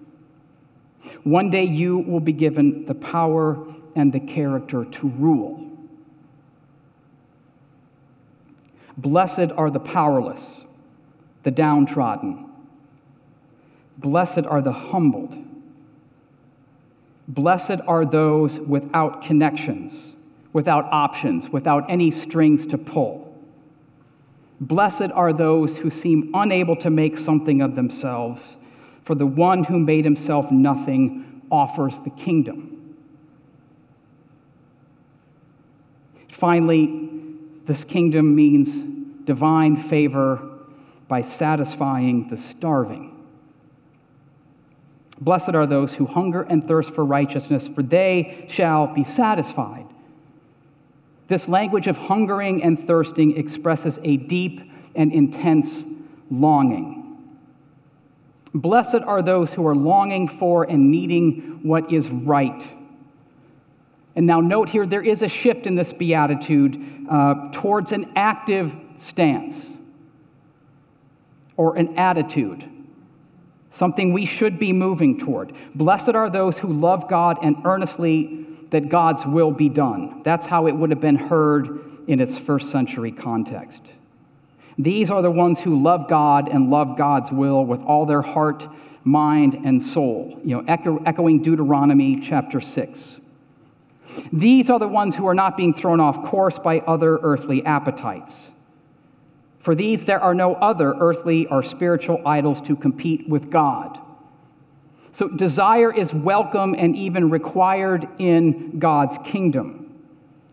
One 1.24 1.50
day 1.50 1.66
you 1.66 2.00
will 2.00 2.20
be 2.20 2.34
given 2.34 2.86
the 2.86 2.96
power 2.96 3.58
and 3.96 4.14
the 4.14 4.20
character 4.20 4.86
to 4.86 5.08
rule. 5.08 5.64
Blessed 8.98 9.52
are 9.56 9.70
the 9.70 9.80
powerless, 9.80 10.66
the 11.44 11.52
downtrodden. 11.52 12.47
Blessed 14.08 14.46
are 14.46 14.62
the 14.62 14.72
humbled. 14.72 15.38
Blessed 17.28 17.82
are 17.86 18.06
those 18.06 18.58
without 18.58 19.22
connections, 19.22 20.16
without 20.54 20.86
options, 20.94 21.50
without 21.50 21.84
any 21.90 22.10
strings 22.10 22.66
to 22.68 22.78
pull. 22.78 23.38
Blessed 24.62 25.12
are 25.14 25.34
those 25.34 25.80
who 25.80 25.90
seem 25.90 26.32
unable 26.34 26.78
to 26.78 26.90
make 26.90 27.18
something 27.18 27.62
of 27.62 27.76
themselves, 27.76 28.56
for 29.04 29.14
the 29.14 29.26
one 29.26 29.66
who 29.66 29.78
made 29.78 30.06
himself 30.06 30.54
nothing 30.54 31.42
offers 31.52 32.00
the 32.00 32.10
kingdom. 32.12 32.96
Finally, 36.30 37.10
this 37.66 37.84
kingdom 37.84 38.34
means 38.38 38.84
divine 39.26 39.76
favor 39.76 40.42
by 41.10 41.22
satisfying 41.22 42.30
the 42.30 42.38
starving. 42.38 43.07
Blessed 45.20 45.56
are 45.56 45.66
those 45.66 45.96
who 45.96 46.06
hunger 46.06 46.44
and 46.44 46.66
thirst 46.66 46.94
for 46.94 47.04
righteousness, 47.04 47.68
for 47.68 47.82
they 47.82 48.46
shall 48.50 48.88
be 48.88 49.04
satisfied. 49.04 49.86
This 51.28 51.50
language 51.50 51.88
of 51.88 51.98
hungering 51.98 52.64
and 52.64 52.80
thirsting 52.80 53.36
expresses 53.36 54.00
a 54.04 54.18
deep 54.18 54.62
and 54.96 55.12
intense 55.12 55.86
longing. 56.30 56.94
Blessed 58.54 59.02
are 59.06 59.22
those 59.22 59.54
who 59.54 59.66
are 59.68 59.76
longing 59.76 60.28
for 60.28 60.64
and 60.64 60.92
needing 60.92 61.64
what 61.64 61.92
is 61.92 62.10
right. 62.10 62.72
And 64.16 64.26
now, 64.26 64.40
note 64.40 64.70
here, 64.70 64.86
there 64.86 65.04
is 65.04 65.22
a 65.22 65.28
shift 65.28 65.68
in 65.68 65.76
this 65.76 65.94
beatitude 65.94 66.84
uh, 67.10 67.50
towards 67.52 67.92
an 67.92 68.12
active 68.16 68.76
stance 68.96 69.80
or 71.56 71.76
an 71.76 71.98
attitude 72.00 72.68
something 73.78 74.12
we 74.12 74.26
should 74.26 74.58
be 74.58 74.74
moving 74.74 75.20
toward. 75.20 75.54
Blessed 75.76 76.10
are 76.10 76.32
those 76.32 76.58
who 76.58 76.68
love 76.68 77.08
God 77.08 77.38
and 77.44 77.56
earnestly 77.64 78.44
that 78.72 78.90
God's 78.90 79.24
will 79.24 79.52
be 79.52 79.70
done. 79.70 80.24
That's 80.24 80.48
how 80.48 80.66
it 80.66 80.72
would 80.72 80.90
have 80.90 81.00
been 81.00 81.16
heard 81.16 81.80
in 82.08 82.20
its 82.20 82.40
first 82.40 82.72
century 82.72 83.12
context. 83.12 83.94
These 84.80 85.12
are 85.12 85.22
the 85.22 85.30
ones 85.30 85.60
who 85.60 85.80
love 85.80 86.10
God 86.10 86.50
and 86.50 86.72
love 86.72 86.98
God's 86.98 87.32
will 87.32 87.64
with 87.66 87.84
all 87.84 88.08
their 88.08 88.24
heart, 88.24 88.68
mind, 89.04 89.54
and 89.64 89.82
soul. 89.82 90.40
You 90.44 90.58
know, 90.58 90.66
echo, 90.68 90.98
echoing 91.04 91.44
Deuteronomy 91.44 92.20
chapter 92.20 92.60
6. 92.60 93.22
These 94.34 94.72
are 94.72 94.80
the 94.80 94.88
ones 94.88 95.16
who 95.16 95.28
are 95.28 95.36
not 95.36 95.56
being 95.56 95.76
thrown 95.76 96.00
off 96.00 96.24
course 96.24 96.58
by 96.58 96.80
other 96.80 97.20
earthly 97.22 97.64
appetites. 97.64 98.54
For 99.60 99.76
these, 99.76 100.06
there 100.06 100.20
are 100.20 100.36
no 100.36 100.56
other 100.56 100.94
earthly 101.00 101.48
or 101.48 101.64
spiritual 101.64 102.22
idols 102.26 102.62
to 102.62 102.76
compete 102.76 103.28
with 103.28 103.50
God. 103.50 104.00
So, 105.12 105.28
desire 105.28 105.92
is 105.92 106.14
welcome 106.14 106.76
and 106.78 106.96
even 106.96 107.30
required 107.30 108.08
in 108.20 108.78
God's 108.78 109.18
kingdom. 109.20 109.88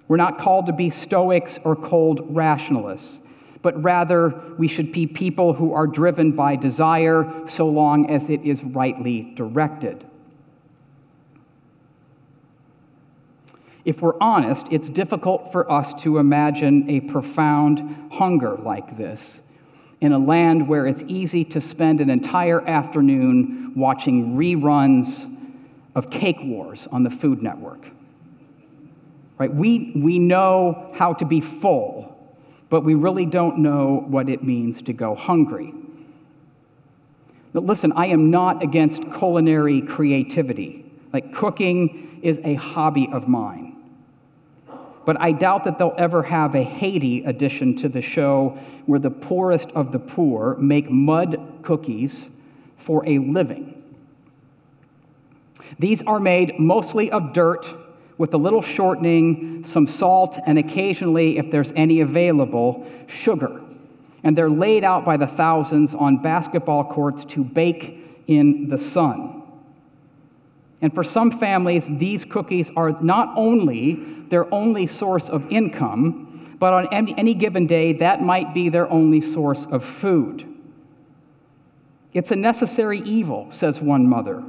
We're 0.09 0.17
not 0.17 0.39
called 0.39 0.67
to 0.67 0.73
be 0.73 0.91
stoics 0.91 1.59
or 1.65 1.77
cold 1.77 2.25
rationalists, 2.29 3.27
but 3.63 3.83
rather 3.83 4.29
we 4.59 4.69
should 4.69 4.93
be 4.93 5.07
people 5.07 5.55
who 5.55 5.73
are 5.73 5.87
driven 5.87 6.33
by 6.33 6.57
desire 6.57 7.31
so 7.47 7.67
long 7.67 8.11
as 8.11 8.29
it 8.29 8.43
is 8.43 8.63
rightly 8.63 9.33
directed. 9.35 10.07
If 13.85 14.01
we're 14.01 14.19
honest, 14.19 14.69
it's 14.73 14.89
difficult 14.89 15.53
for 15.53 15.71
us 15.71 15.93
to 16.03 16.19
imagine 16.19 16.89
a 16.89 17.01
profound 17.01 18.13
hunger 18.13 18.57
like 18.57 18.97
this 18.97 19.43
in 20.01 20.13
a 20.13 20.19
land 20.19 20.69
where 20.69 20.87
it's 20.87 21.03
easy 21.07 21.45
to 21.45 21.61
spend 21.61 22.01
an 22.01 22.09
entire 22.09 22.67
afternoon 22.67 23.73
watching 23.77 24.37
reruns 24.37 25.27
of 25.95 26.11
Cake 26.11 26.39
Wars 26.43 26.87
on 26.91 27.03
the 27.03 27.11
Food 27.11 27.43
Network. 27.43 27.91
Right? 29.39 29.53
We, 29.53 29.93
we 29.97 30.19
know 30.19 30.91
how 30.95 31.13
to 31.15 31.25
be 31.25 31.41
full, 31.41 32.17
but 32.71 32.83
we 32.83 32.95
really 32.95 33.27
don't 33.27 33.59
know 33.59 34.05
what 34.07 34.29
it 34.29 34.43
means 34.43 34.81
to 34.83 34.93
go 34.93 35.15
hungry. 35.15 35.75
But 37.53 37.65
listen, 37.65 37.93
I 37.93 38.07
am 38.07 38.31
not 38.31 38.63
against 38.63 39.13
culinary 39.15 39.81
creativity. 39.83 40.85
Like 41.13 41.33
cooking 41.33 42.21
is 42.23 42.41
a 42.45 42.55
hobby 42.55 43.09
of 43.13 43.29
mine 43.29 43.64
but 45.05 45.21
I 45.21 45.33
doubt 45.33 45.65
that 45.65 45.79
they'll 45.79 45.95
ever 45.99 46.25
have 46.25 46.55
a 46.55 46.63
Haiti 46.63 47.25
edition 47.25 47.77
to 47.77 47.89
the 47.89 48.03
show 48.03 48.59
where 48.87 48.99
the 48.99 49.11
poorest 49.11 49.71
of 49.73 49.93
the 49.93 49.99
poor 49.99 50.57
make 50.57 50.91
mud 50.91 51.61
cookies 51.63 52.37
for 52.77 53.07
a 53.07 53.19
living. 53.19 53.83
These 55.79 56.03
are 56.03 56.21
made 56.21 56.59
mostly 56.59 57.11
of 57.11 57.33
dirt 57.33 57.67
with 58.17 58.33
a 58.33 58.39
little 58.39 58.63
shortening, 58.63 59.65
some 59.65 59.87
salt, 59.87 60.39
and 60.47 60.59
occasionally, 60.59 61.39
if 61.39 61.51
there's 61.51 61.73
any 61.73 62.01
available, 62.01 62.87
sugar. 63.07 63.61
And 64.23 64.39
they're 64.39 64.51
laid 64.51 64.85
out 64.85 65.05
by 65.05 65.17
the 65.17 65.27
thousands 65.27 65.95
on 65.95 66.23
basketball 66.23 66.85
courts 66.85 67.25
to 67.27 67.45
bake 67.45 67.99
in 68.27 68.69
the 68.69 68.79
sun. 68.79 69.43
And 70.83 70.95
for 70.95 71.05
some 71.05 71.31
families, 71.31 71.87
these 71.99 72.25
cookies 72.25 72.71
are 72.77 73.01
not 73.03 73.33
only 73.37 73.95
their 74.29 74.53
only 74.53 74.87
source 74.87 75.29
of 75.29 75.51
income, 75.51 76.57
but 76.59 76.73
on 76.73 76.89
any 76.93 77.35
given 77.35 77.67
day, 77.67 77.93
that 77.95 78.23
might 78.23 78.55
be 78.55 78.69
their 78.69 78.91
only 78.91 79.21
source 79.21 79.67
of 79.67 79.85
food. 79.85 80.47
It's 82.13 82.31
a 82.31 82.37
necessary 82.37 83.01
evil, 83.01 83.51
says 83.51 83.81
one 83.81 84.09
mother. 84.09 84.43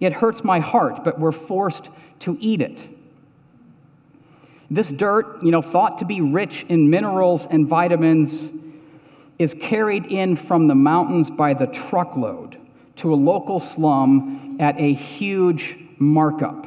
It 0.00 0.14
hurts 0.14 0.44
my 0.44 0.58
heart, 0.60 1.04
but 1.04 1.18
we're 1.18 1.32
forced 1.32 1.90
to 2.20 2.36
eat 2.40 2.60
it. 2.60 2.88
This 4.70 4.90
dirt, 4.90 5.42
you 5.42 5.50
know, 5.50 5.62
thought 5.62 5.98
to 5.98 6.04
be 6.04 6.20
rich 6.20 6.64
in 6.68 6.90
minerals 6.90 7.46
and 7.46 7.68
vitamins, 7.68 8.52
is 9.38 9.54
carried 9.54 10.06
in 10.06 10.36
from 10.36 10.66
the 10.66 10.74
mountains 10.74 11.30
by 11.30 11.54
the 11.54 11.66
truckload 11.66 12.58
to 12.96 13.12
a 13.12 13.16
local 13.16 13.60
slum 13.60 14.56
at 14.58 14.78
a 14.78 14.92
huge 14.92 15.76
markup. 15.98 16.66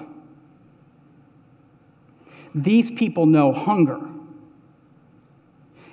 These 2.54 2.92
people 2.92 3.26
know 3.26 3.52
hunger. 3.52 4.00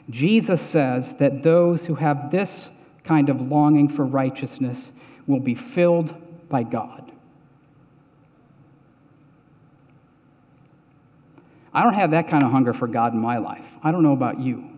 Jesus 0.09 0.63
says 0.63 1.17
that 1.17 1.43
those 1.43 1.87
who 1.87 1.97
have 1.97 2.31
this 2.31 2.71
kind 3.05 3.29
of 3.29 3.41
longing 3.41 3.89
for 3.89 4.05
righteousness 4.05 4.93
will 5.27 5.41
be 5.41 5.55
filled 5.55 6.15
by 6.49 6.63
God. 6.63 7.11
I 11.73 11.83
don't 11.83 11.95
have 11.95 12.13
that 12.13 12.29
kind 12.29 12.43
of 12.43 12.51
hunger 12.51 12.73
for 12.73 12.87
God 12.87 13.13
in 13.13 13.21
my 13.21 13.37
life. 13.37 13.77
I 13.83 13.91
don't 13.93 14.03
know 14.03 14.15
about 14.15 14.39
you. 14.41 14.76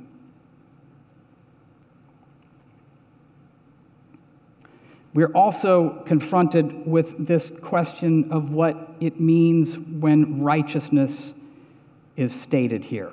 We're 5.14 5.32
also 5.32 6.02
confronted 6.04 6.86
with 6.86 7.26
this 7.26 7.50
question 7.60 8.30
of 8.30 8.50
what 8.50 8.94
it 9.00 9.18
means 9.18 9.78
when 9.78 10.40
righteousness 10.40 11.34
is 12.16 12.38
stated 12.38 12.84
here. 12.84 13.12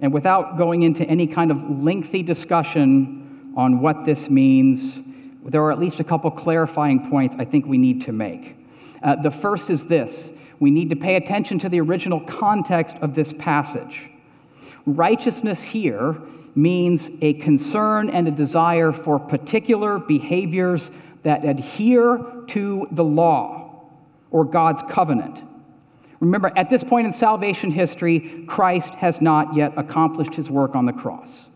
And 0.00 0.12
without 0.12 0.56
going 0.56 0.82
into 0.82 1.04
any 1.04 1.26
kind 1.26 1.50
of 1.50 1.82
lengthy 1.82 2.22
discussion 2.22 3.52
on 3.56 3.80
what 3.80 4.04
this 4.04 4.30
means, 4.30 5.00
there 5.44 5.62
are 5.62 5.72
at 5.72 5.78
least 5.78 6.00
a 6.00 6.04
couple 6.04 6.30
clarifying 6.30 7.10
points 7.10 7.34
I 7.38 7.44
think 7.44 7.66
we 7.66 7.78
need 7.78 8.02
to 8.02 8.12
make. 8.12 8.56
Uh, 9.02 9.16
the 9.16 9.30
first 9.30 9.70
is 9.70 9.86
this 9.86 10.36
we 10.60 10.70
need 10.70 10.90
to 10.90 10.96
pay 10.96 11.16
attention 11.16 11.58
to 11.60 11.68
the 11.70 11.80
original 11.80 12.20
context 12.20 12.96
of 12.98 13.14
this 13.14 13.32
passage. 13.32 14.10
Righteousness 14.86 15.62
here 15.62 16.20
means 16.54 17.10
a 17.22 17.34
concern 17.34 18.10
and 18.10 18.28
a 18.28 18.30
desire 18.30 18.92
for 18.92 19.18
particular 19.18 19.98
behaviors 19.98 20.90
that 21.22 21.44
adhere 21.44 22.18
to 22.48 22.88
the 22.90 23.04
law 23.04 23.84
or 24.30 24.44
God's 24.44 24.82
covenant. 24.82 25.44
Remember, 26.20 26.52
at 26.54 26.68
this 26.68 26.84
point 26.84 27.06
in 27.06 27.12
salvation 27.12 27.70
history, 27.70 28.44
Christ 28.46 28.94
has 28.94 29.20
not 29.20 29.54
yet 29.54 29.72
accomplished 29.76 30.34
his 30.34 30.50
work 30.50 30.74
on 30.74 30.86
the 30.86 30.92
cross. 30.92 31.50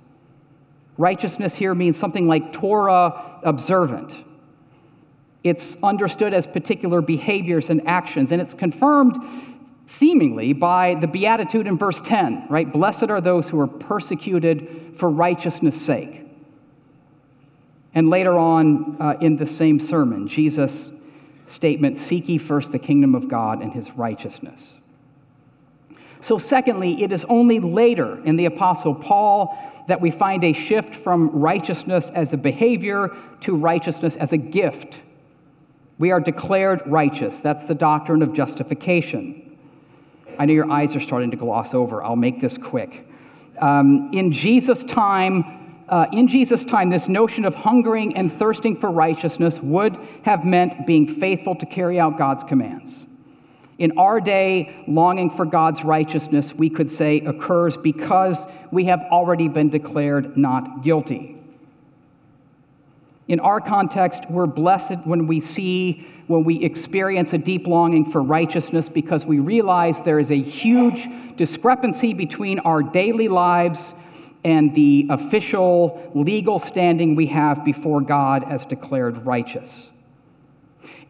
Righteousness 0.96 1.56
here 1.56 1.74
means 1.74 1.98
something 1.98 2.26
like 2.26 2.52
Torah 2.52 3.40
observant. 3.42 4.24
It's 5.42 5.82
understood 5.82 6.32
as 6.32 6.46
particular 6.46 7.02
behaviors 7.02 7.68
and 7.68 7.86
actions, 7.86 8.32
and 8.32 8.40
it's 8.40 8.54
confirmed 8.54 9.16
seemingly 9.86 10.52
by 10.52 10.94
the 10.94 11.06
beatitude 11.06 11.66
in 11.66 11.76
verse 11.76 12.00
10, 12.00 12.46
right? 12.48 12.70
Blessed 12.70 13.10
are 13.10 13.20
those 13.20 13.48
who 13.48 13.60
are 13.60 13.66
persecuted 13.66 14.94
for 14.96 15.10
righteousness' 15.10 15.80
sake. 15.80 16.22
And 17.94 18.10
later 18.10 18.36
on 18.36 18.96
uh, 19.00 19.16
in 19.20 19.36
the 19.36 19.46
same 19.46 19.78
sermon, 19.78 20.26
Jesus' 20.26 21.00
statement, 21.46 21.98
Seek 21.98 22.28
ye 22.28 22.38
first 22.38 22.72
the 22.72 22.78
kingdom 22.78 23.14
of 23.14 23.28
God 23.28 23.62
and 23.62 23.72
his 23.72 23.92
righteousness. 23.92 24.80
So, 26.20 26.38
secondly, 26.38 27.02
it 27.02 27.12
is 27.12 27.24
only 27.26 27.60
later 27.60 28.18
in 28.24 28.36
the 28.36 28.46
Apostle 28.46 28.94
Paul 28.94 29.56
that 29.86 30.00
we 30.00 30.10
find 30.10 30.42
a 30.42 30.54
shift 30.54 30.94
from 30.94 31.28
righteousness 31.28 32.08
as 32.10 32.32
a 32.32 32.38
behavior 32.38 33.10
to 33.40 33.54
righteousness 33.54 34.16
as 34.16 34.32
a 34.32 34.38
gift. 34.38 35.02
We 35.98 36.10
are 36.10 36.20
declared 36.20 36.82
righteous. 36.86 37.40
That's 37.40 37.66
the 37.66 37.74
doctrine 37.74 38.22
of 38.22 38.32
justification. 38.32 39.43
I 40.38 40.46
know 40.46 40.52
your 40.52 40.70
eyes 40.70 40.94
are 40.96 41.00
starting 41.00 41.30
to 41.30 41.36
gloss 41.36 41.74
over. 41.74 42.02
I'll 42.02 42.16
make 42.16 42.40
this 42.40 42.58
quick. 42.58 43.06
Um, 43.58 44.10
in 44.12 44.32
Jesus' 44.32 44.84
time, 44.84 45.64
uh, 45.88 46.06
in 46.12 46.28
Jesus' 46.28 46.64
time, 46.64 46.90
this 46.90 47.08
notion 47.08 47.44
of 47.44 47.54
hungering 47.54 48.16
and 48.16 48.32
thirsting 48.32 48.76
for 48.76 48.90
righteousness 48.90 49.60
would 49.60 49.96
have 50.24 50.44
meant 50.44 50.86
being 50.86 51.06
faithful 51.06 51.54
to 51.56 51.66
carry 51.66 52.00
out 52.00 52.16
God's 52.16 52.42
commands. 52.42 53.06
In 53.76 53.98
our 53.98 54.20
day, 54.20 54.84
longing 54.86 55.30
for 55.30 55.44
God's 55.44 55.84
righteousness, 55.84 56.54
we 56.54 56.70
could 56.70 56.90
say, 56.90 57.20
occurs 57.20 57.76
because 57.76 58.46
we 58.70 58.84
have 58.84 59.02
already 59.10 59.48
been 59.48 59.68
declared 59.68 60.36
not 60.36 60.82
guilty. 60.82 61.34
In 63.26 63.40
our 63.40 63.60
context, 63.60 64.24
we're 64.30 64.46
blessed 64.46 65.06
when 65.06 65.26
we 65.26 65.40
see, 65.40 66.06
when 66.26 66.44
we 66.44 66.62
experience 66.64 67.32
a 67.32 67.38
deep 67.38 67.66
longing 67.66 68.04
for 68.04 68.22
righteousness 68.22 68.88
because 68.88 69.26
we 69.26 69.40
realize 69.40 70.00
there 70.00 70.18
is 70.18 70.30
a 70.30 70.40
huge 70.40 71.06
discrepancy 71.36 72.14
between 72.14 72.58
our 72.60 72.82
daily 72.82 73.28
lives 73.28 73.94
and 74.44 74.74
the 74.74 75.06
official 75.10 76.10
legal 76.14 76.58
standing 76.58 77.14
we 77.14 77.26
have 77.26 77.64
before 77.64 78.00
God 78.00 78.44
as 78.44 78.66
declared 78.66 79.18
righteous. 79.26 79.92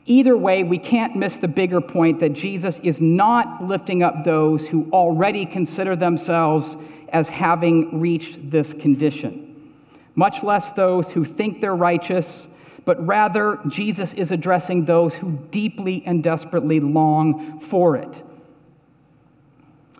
Either 0.06 0.36
way, 0.36 0.62
we 0.62 0.78
can't 0.78 1.16
miss 1.16 1.38
the 1.38 1.48
bigger 1.48 1.80
point 1.80 2.20
that 2.20 2.34
Jesus 2.34 2.78
is 2.80 3.00
not 3.00 3.64
lifting 3.64 4.02
up 4.02 4.24
those 4.24 4.68
who 4.68 4.88
already 4.90 5.46
consider 5.46 5.96
themselves 5.96 6.76
as 7.08 7.30
having 7.30 8.00
reached 8.00 8.50
this 8.50 8.74
condition, 8.74 9.72
much 10.14 10.42
less 10.42 10.72
those 10.72 11.12
who 11.12 11.24
think 11.24 11.60
they're 11.60 11.74
righteous, 11.74 12.48
but 12.84 13.04
rather 13.06 13.58
Jesus 13.66 14.14
is 14.14 14.30
addressing 14.30 14.84
those 14.84 15.16
who 15.16 15.38
deeply 15.50 16.02
and 16.04 16.22
desperately 16.22 16.80
long 16.80 17.60
for 17.60 17.96
it. 17.96 18.22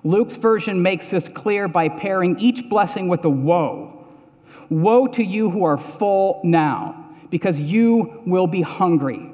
Luke's 0.03 0.37
version 0.37 0.83
makes 0.83 1.11
this 1.11 1.29
clear 1.29 1.67
by 1.67 1.89
pairing 1.89 2.39
each 2.39 2.69
blessing 2.69 3.09
with 3.09 3.25
a 3.25 3.31
woe. 3.31 4.07
Woe 4.69 5.07
to 5.09 5.25
you 5.25 5.51
who 5.51 5.65
are 5.65 5.79
full 5.79 6.41
now, 6.45 7.11
because 7.31 7.61
you 7.61 8.23
will 8.27 8.47
be 8.47 8.61
hungry. 8.61 9.31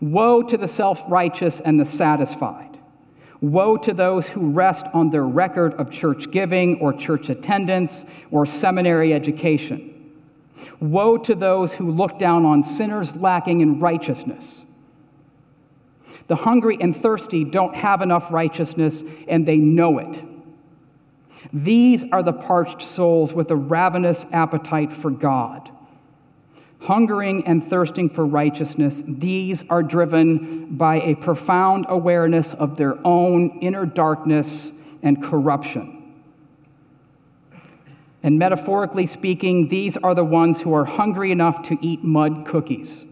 Woe 0.00 0.42
to 0.42 0.56
the 0.56 0.68
self 0.68 1.02
righteous 1.10 1.60
and 1.60 1.78
the 1.78 1.84
satisfied. 1.84 2.78
Woe 3.40 3.76
to 3.76 3.92
those 3.92 4.28
who 4.28 4.50
rest 4.50 4.86
on 4.94 5.10
their 5.10 5.26
record 5.26 5.74
of 5.74 5.90
church 5.90 6.30
giving 6.30 6.80
or 6.80 6.92
church 6.92 7.28
attendance 7.28 8.04
or 8.30 8.46
seminary 8.46 9.12
education. 9.12 9.97
Woe 10.80 11.18
to 11.18 11.34
those 11.34 11.74
who 11.74 11.90
look 11.90 12.18
down 12.18 12.44
on 12.44 12.62
sinners 12.62 13.16
lacking 13.16 13.60
in 13.60 13.80
righteousness. 13.80 14.64
The 16.26 16.36
hungry 16.36 16.76
and 16.80 16.94
thirsty 16.94 17.44
don't 17.44 17.74
have 17.74 18.02
enough 18.02 18.30
righteousness, 18.30 19.02
and 19.26 19.46
they 19.46 19.56
know 19.56 19.98
it. 19.98 20.22
These 21.52 22.10
are 22.12 22.22
the 22.22 22.32
parched 22.32 22.82
souls 22.82 23.32
with 23.32 23.50
a 23.50 23.56
ravenous 23.56 24.26
appetite 24.32 24.92
for 24.92 25.10
God. 25.10 25.70
Hungering 26.80 27.46
and 27.46 27.62
thirsting 27.62 28.08
for 28.08 28.24
righteousness, 28.24 29.02
these 29.06 29.68
are 29.68 29.82
driven 29.82 30.76
by 30.76 31.00
a 31.00 31.14
profound 31.16 31.86
awareness 31.88 32.54
of 32.54 32.76
their 32.76 32.98
own 33.04 33.58
inner 33.60 33.84
darkness 33.84 34.72
and 35.02 35.22
corruption. 35.22 35.97
And 38.28 38.38
metaphorically 38.38 39.06
speaking, 39.06 39.68
these 39.68 39.96
are 39.96 40.14
the 40.14 40.22
ones 40.22 40.60
who 40.60 40.74
are 40.74 40.84
hungry 40.84 41.32
enough 41.32 41.62
to 41.62 41.78
eat 41.80 42.04
mud 42.04 42.44
cookies. 42.44 43.06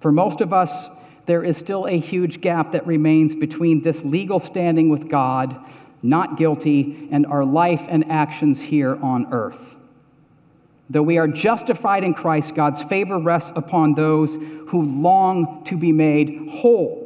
For 0.00 0.10
most 0.10 0.40
of 0.40 0.52
us, 0.52 0.88
there 1.26 1.44
is 1.44 1.56
still 1.56 1.86
a 1.86 2.00
huge 2.00 2.40
gap 2.40 2.72
that 2.72 2.84
remains 2.84 3.36
between 3.36 3.82
this 3.82 4.04
legal 4.04 4.40
standing 4.40 4.88
with 4.88 5.08
God, 5.08 5.56
not 6.02 6.36
guilty, 6.36 7.08
and 7.12 7.26
our 7.26 7.44
life 7.44 7.86
and 7.88 8.10
actions 8.10 8.60
here 8.60 8.96
on 8.96 9.32
earth. 9.32 9.76
Though 10.90 11.04
we 11.04 11.16
are 11.16 11.28
justified 11.28 12.02
in 12.02 12.12
Christ, 12.12 12.56
God's 12.56 12.82
favor 12.82 13.20
rests 13.20 13.52
upon 13.54 13.94
those 13.94 14.34
who 14.34 14.82
long 14.82 15.62
to 15.66 15.76
be 15.76 15.92
made 15.92 16.50
whole. 16.50 17.01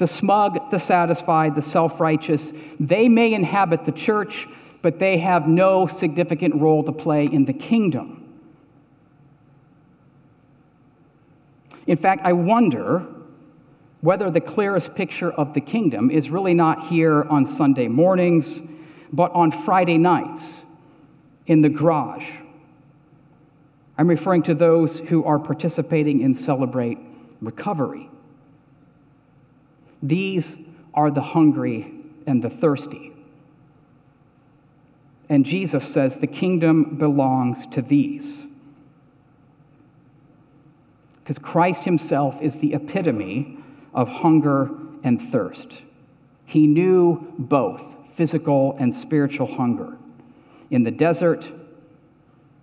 The 0.00 0.06
smug, 0.06 0.70
the 0.70 0.78
satisfied, 0.78 1.54
the 1.54 1.60
self 1.60 2.00
righteous, 2.00 2.54
they 2.80 3.06
may 3.06 3.34
inhabit 3.34 3.84
the 3.84 3.92
church, 3.92 4.48
but 4.80 4.98
they 4.98 5.18
have 5.18 5.46
no 5.46 5.86
significant 5.86 6.54
role 6.54 6.82
to 6.84 6.90
play 6.90 7.26
in 7.26 7.44
the 7.44 7.52
kingdom. 7.52 8.40
In 11.86 11.98
fact, 11.98 12.22
I 12.24 12.32
wonder 12.32 13.06
whether 14.00 14.30
the 14.30 14.40
clearest 14.40 14.96
picture 14.96 15.30
of 15.30 15.52
the 15.52 15.60
kingdom 15.60 16.10
is 16.10 16.30
really 16.30 16.54
not 16.54 16.86
here 16.86 17.24
on 17.24 17.44
Sunday 17.44 17.86
mornings, 17.86 18.62
but 19.12 19.30
on 19.32 19.50
Friday 19.50 19.98
nights 19.98 20.64
in 21.46 21.60
the 21.60 21.68
garage. 21.68 22.30
I'm 23.98 24.08
referring 24.08 24.44
to 24.44 24.54
those 24.54 24.98
who 24.98 25.24
are 25.24 25.38
participating 25.38 26.22
in 26.22 26.34
Celebrate 26.34 26.96
Recovery. 27.42 28.08
These 30.02 30.56
are 30.94 31.10
the 31.10 31.20
hungry 31.20 31.92
and 32.26 32.42
the 32.42 32.50
thirsty. 32.50 33.12
And 35.28 35.46
Jesus 35.46 35.86
says 35.92 36.18
the 36.18 36.26
kingdom 36.26 36.96
belongs 36.96 37.66
to 37.68 37.82
these 37.82 38.50
because 41.30 41.38
Christ 41.38 41.84
himself 41.84 42.42
is 42.42 42.58
the 42.58 42.74
epitome 42.74 43.56
of 43.94 44.08
hunger 44.08 44.68
and 45.04 45.22
thirst. 45.22 45.82
He 46.44 46.66
knew 46.66 47.32
both 47.38 47.96
physical 48.10 48.76
and 48.80 48.92
spiritual 48.92 49.46
hunger. 49.46 49.96
In 50.70 50.82
the 50.82 50.90
desert, 50.90 51.52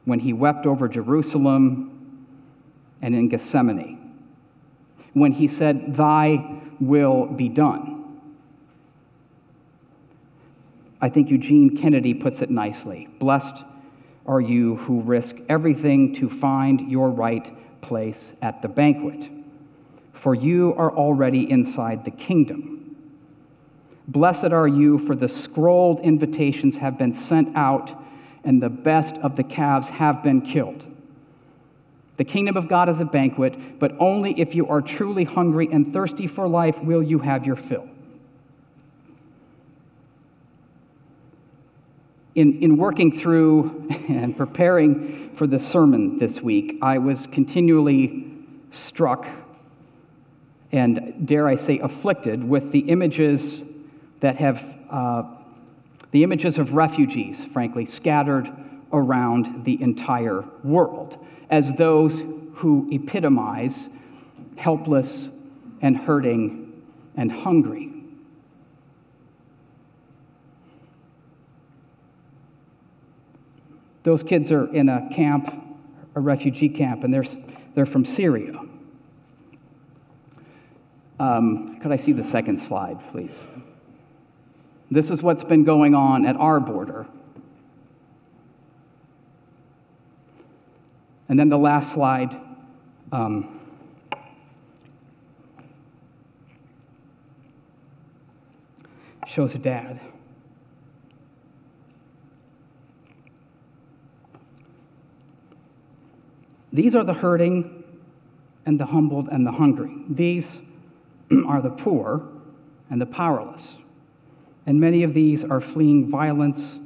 when 0.03 0.19
he 0.19 0.33
wept 0.33 0.65
over 0.65 0.89
Jerusalem, 0.89 2.27
and 3.01 3.15
in 3.15 3.29
Gethsemane, 3.29 3.96
when 5.19 5.33
he 5.33 5.47
said, 5.47 5.95
Thy 5.95 6.61
will 6.79 7.25
be 7.25 7.49
done. 7.49 7.97
I 10.99 11.09
think 11.09 11.29
Eugene 11.29 11.77
Kennedy 11.77 12.13
puts 12.13 12.41
it 12.41 12.49
nicely 12.49 13.07
Blessed 13.19 13.63
are 14.25 14.41
you 14.41 14.75
who 14.75 15.01
risk 15.01 15.37
everything 15.47 16.13
to 16.15 16.29
find 16.29 16.91
your 16.91 17.09
right 17.09 17.51
place 17.81 18.37
at 18.41 18.61
the 18.61 18.67
banquet, 18.67 19.29
for 20.11 20.35
you 20.35 20.73
are 20.77 20.91
already 20.91 21.49
inside 21.49 22.03
the 22.03 22.11
kingdom. 22.11 22.95
Blessed 24.07 24.51
are 24.51 24.67
you, 24.67 24.97
for 24.97 25.15
the 25.15 25.29
scrolled 25.29 25.99
invitations 26.01 26.77
have 26.77 26.97
been 26.97 27.13
sent 27.13 27.55
out, 27.55 27.93
and 28.43 28.61
the 28.61 28.69
best 28.69 29.15
of 29.17 29.35
the 29.35 29.43
calves 29.43 29.89
have 29.89 30.23
been 30.23 30.41
killed. 30.41 30.87
The 32.17 32.25
kingdom 32.25 32.57
of 32.57 32.67
God 32.67 32.89
is 32.89 32.99
a 32.99 33.05
banquet, 33.05 33.79
but 33.79 33.95
only 33.99 34.39
if 34.39 34.55
you 34.55 34.67
are 34.67 34.81
truly 34.81 35.23
hungry 35.23 35.69
and 35.71 35.91
thirsty 35.91 36.27
for 36.27 36.47
life 36.47 36.83
will 36.83 37.03
you 37.03 37.19
have 37.19 37.45
your 37.45 37.55
fill. 37.55 37.87
in, 42.37 42.61
in 42.61 42.77
working 42.77 43.11
through 43.11 43.89
and 44.07 44.37
preparing 44.37 45.31
for 45.35 45.47
the 45.47 45.57
sermon 45.57 46.17
this 46.17 46.39
week, 46.39 46.77
I 46.83 46.99
was 46.99 47.25
continually 47.25 48.31
struck 48.69 49.25
and, 50.71 51.25
dare 51.25 51.47
I 51.47 51.55
say, 51.55 51.79
afflicted 51.79 52.43
with 52.43 52.71
the 52.71 52.81
images 52.81 53.75
that 54.19 54.35
have, 54.35 54.63
uh, 54.91 55.23
the 56.11 56.23
images 56.23 56.59
of 56.59 56.75
refugees, 56.75 57.43
frankly, 57.43 57.85
scattered 57.85 58.51
around 58.93 59.65
the 59.65 59.81
entire 59.81 60.45
world 60.63 61.17
as 61.49 61.73
those 61.73 62.23
who 62.55 62.89
epitomize 62.91 63.89
helpless 64.57 65.37
and 65.81 65.95
hurting 65.97 66.83
and 67.15 67.31
hungry. 67.31 67.93
Those 74.03 74.23
kids 74.23 74.51
are 74.51 74.73
in 74.73 74.87
a 74.87 75.09
camp, 75.11 75.53
a 76.15 76.19
refugee 76.19 76.69
camp, 76.69 77.03
and 77.03 77.13
they're, 77.13 77.25
they're 77.75 77.85
from 77.85 78.05
Syria. 78.05 78.57
Um, 81.19 81.79
could 81.79 81.91
I 81.91 81.97
see 81.97 82.13
the 82.13 82.23
second 82.23 82.57
slide, 82.57 82.99
please? 83.09 83.49
This 84.89 85.11
is 85.11 85.21
what's 85.21 85.43
been 85.43 85.63
going 85.63 85.93
on 85.93 86.25
at 86.25 86.37
our 86.37 86.59
border. 86.59 87.07
And 91.29 91.39
then 91.39 91.49
the 91.49 91.57
last 91.57 91.93
slide. 91.93 92.39
Um, 93.11 93.57
shows 99.27 99.53
a 99.53 99.59
dad. 99.59 99.99
These 106.71 106.95
are 106.95 107.03
the 107.03 107.13
hurting 107.13 107.83
and 108.65 108.79
the 108.79 108.87
humbled 108.87 109.27
and 109.27 109.45
the 109.45 109.51
hungry. 109.51 109.95
These 110.09 110.61
are 111.47 111.61
the 111.61 111.69
poor 111.69 112.27
and 112.89 113.01
the 113.01 113.05
powerless. 113.05 113.77
And 114.65 114.79
many 114.79 115.03
of 115.03 115.13
these 115.13 115.43
are 115.43 115.61
fleeing 115.61 116.09
violence 116.09 116.79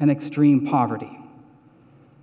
and 0.00 0.10
extreme 0.10 0.66
poverty. 0.66 1.17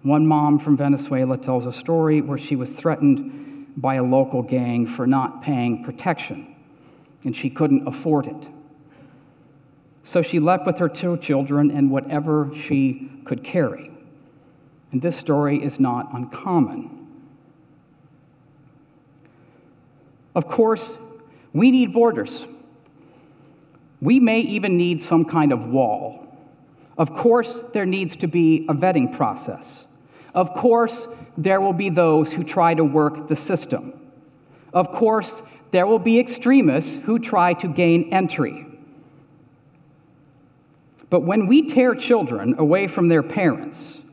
One 0.06 0.28
mom 0.28 0.60
from 0.60 0.78
Venezuela 0.78 1.36
tells 1.36 1.66
a 1.66 1.72
story 1.72 2.22
where 2.22 2.38
she 2.38 2.56
was 2.56 2.76
threatened 2.76 3.74
by 3.76 3.96
a 3.96 4.04
local 4.04 4.44
gang 4.44 4.86
for 4.86 5.08
not 5.08 5.42
paying 5.42 5.84
protection, 5.84 6.56
and 7.24 7.36
she 7.36 7.50
couldn't 7.50 7.88
afford 7.88 8.28
it. 8.28 8.50
So 10.04 10.22
she 10.22 10.40
left 10.40 10.68
with 10.68 10.78
her 10.78 10.88
two 10.88 11.18
children 11.18 11.72
and 11.72 11.90
whatever 11.90 12.52
she 12.54 13.10
could 13.24 13.44
carry. 13.44 13.90
And 14.92 15.02
this 15.02 15.18
story 15.18 15.64
is 15.64 15.80
not 15.80 16.14
uncommon. 16.14 17.08
Of 20.36 20.48
course, 20.48 21.00
we 21.52 21.72
need 21.72 21.94
borders. 21.94 22.46
We 24.02 24.20
may 24.20 24.42
even 24.42 24.78
need 24.78 25.02
some 25.02 25.26
kind 25.26 25.52
of 25.52 25.66
wall. 25.66 26.28
Of 26.96 27.12
course, 27.12 27.62
there 27.74 27.88
needs 27.88 28.16
to 28.18 28.28
be 28.28 28.68
a 28.70 28.76
vetting 28.76 29.12
process. 29.12 29.85
Of 30.36 30.54
course, 30.54 31.08
there 31.38 31.62
will 31.62 31.74
be 31.74 31.90
those 31.90 32.34
who 32.34 32.44
try 32.44 32.74
to 32.74 32.84
work 32.84 33.30
the 33.30 33.36
system. 33.38 33.94
Of 34.74 34.92
course, 34.92 35.42
there 35.72 35.88
will 35.88 36.00
be 36.00 36.20
extremists 36.20 37.04
who 37.06 37.20
try 37.20 37.54
to 37.54 37.68
gain 37.68 38.14
entry. 38.14 38.66
But 41.10 41.22
when 41.22 41.48
we 41.48 41.68
tear 41.68 41.96
children 41.96 42.56
away 42.58 42.88
from 42.88 43.08
their 43.08 43.24
parents, 43.24 44.06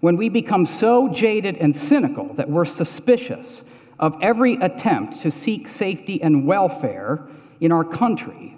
when 0.00 0.16
we 0.16 0.28
become 0.28 0.66
so 0.66 1.12
jaded 1.12 1.56
and 1.56 1.74
cynical 1.74 2.34
that 2.34 2.50
we're 2.50 2.66
suspicious 2.66 3.64
of 3.98 4.16
every 4.20 4.54
attempt 4.54 5.20
to 5.20 5.30
seek 5.30 5.66
safety 5.66 6.22
and 6.22 6.46
welfare 6.46 7.26
in 7.60 7.72
our 7.72 7.84
country, 7.84 8.54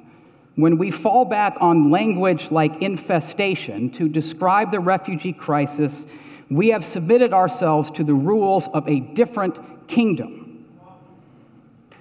when 0.57 0.77
we 0.77 0.91
fall 0.91 1.25
back 1.25 1.57
on 1.61 1.91
language 1.91 2.51
like 2.51 2.83
infestation 2.83 3.91
to 3.91 4.09
describe 4.09 4.71
the 4.73 4.81
refugee 4.81 5.33
crisis, 5.33 6.07
we 6.51 6.69
have 6.69 6.85
submitted 6.85 7.33
ourselves 7.33 7.91
to 7.93 8.05
the 8.05 8.15
rules 8.15 8.67
of 8.69 8.87
a 8.89 9.01
different 9.01 9.59
kingdom. 9.89 10.67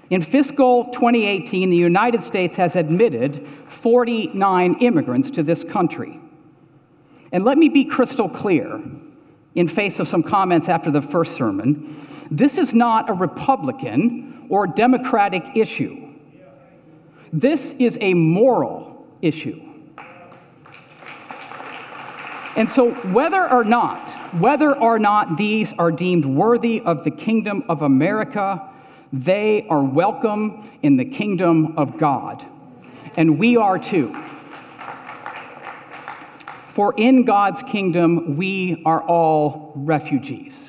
In 0.10 0.24
fiscal 0.24 0.86
2018, 0.86 1.70
the 1.70 1.78
United 1.78 2.22
States 2.22 2.56
has 2.56 2.76
admitted 2.76 3.48
49 3.68 4.78
immigrants 4.82 5.30
to 5.32 5.44
this 5.44 5.64
country. 5.64 6.20
And 7.32 7.46
let 7.46 7.60
me 7.60 7.70
be 7.70 7.86
crystal 7.86 8.28
clear 8.28 8.82
in 9.54 9.68
face 9.68 10.00
of 10.00 10.08
some 10.08 10.24
comments 10.24 10.68
after 10.68 10.90
the 10.90 11.02
first 11.02 11.36
sermon, 11.36 11.96
this 12.32 12.58
is 12.58 12.74
not 12.74 13.10
a 13.10 13.14
Republican 13.14 14.48
or 14.50 14.66
Democratic 14.66 15.44
issue. 15.56 16.08
This 17.32 17.74
is 17.74 17.98
a 18.02 18.16
moral 18.16 19.08
issue. 19.22 19.62
And 22.56 22.70
so, 22.70 22.92
whether 23.12 23.50
or 23.50 23.64
not, 23.64 24.19
whether 24.34 24.76
or 24.78 25.00
not 25.00 25.38
these 25.38 25.74
are 25.74 25.92
deemed 25.92 26.26
worthy 26.26 26.82
of 26.82 27.04
the 27.04 27.12
kingdom 27.12 27.64
of 27.68 27.82
America, 27.82 28.70
they 29.12 29.68
are 29.68 29.84
welcome 29.84 30.70
in 30.84 30.98
the 30.98 31.06
kingdom 31.06 31.78
of 31.78 31.98
God. 31.98 32.46
And 33.18 33.40
we 33.40 33.58
are 33.58 33.80
too. 33.80 34.14
For 36.68 36.94
in 36.96 37.26
God's 37.26 37.64
kingdom, 37.64 38.38
we 38.38 38.84
are 38.86 39.02
all 39.02 39.74
refugees. 39.76 40.69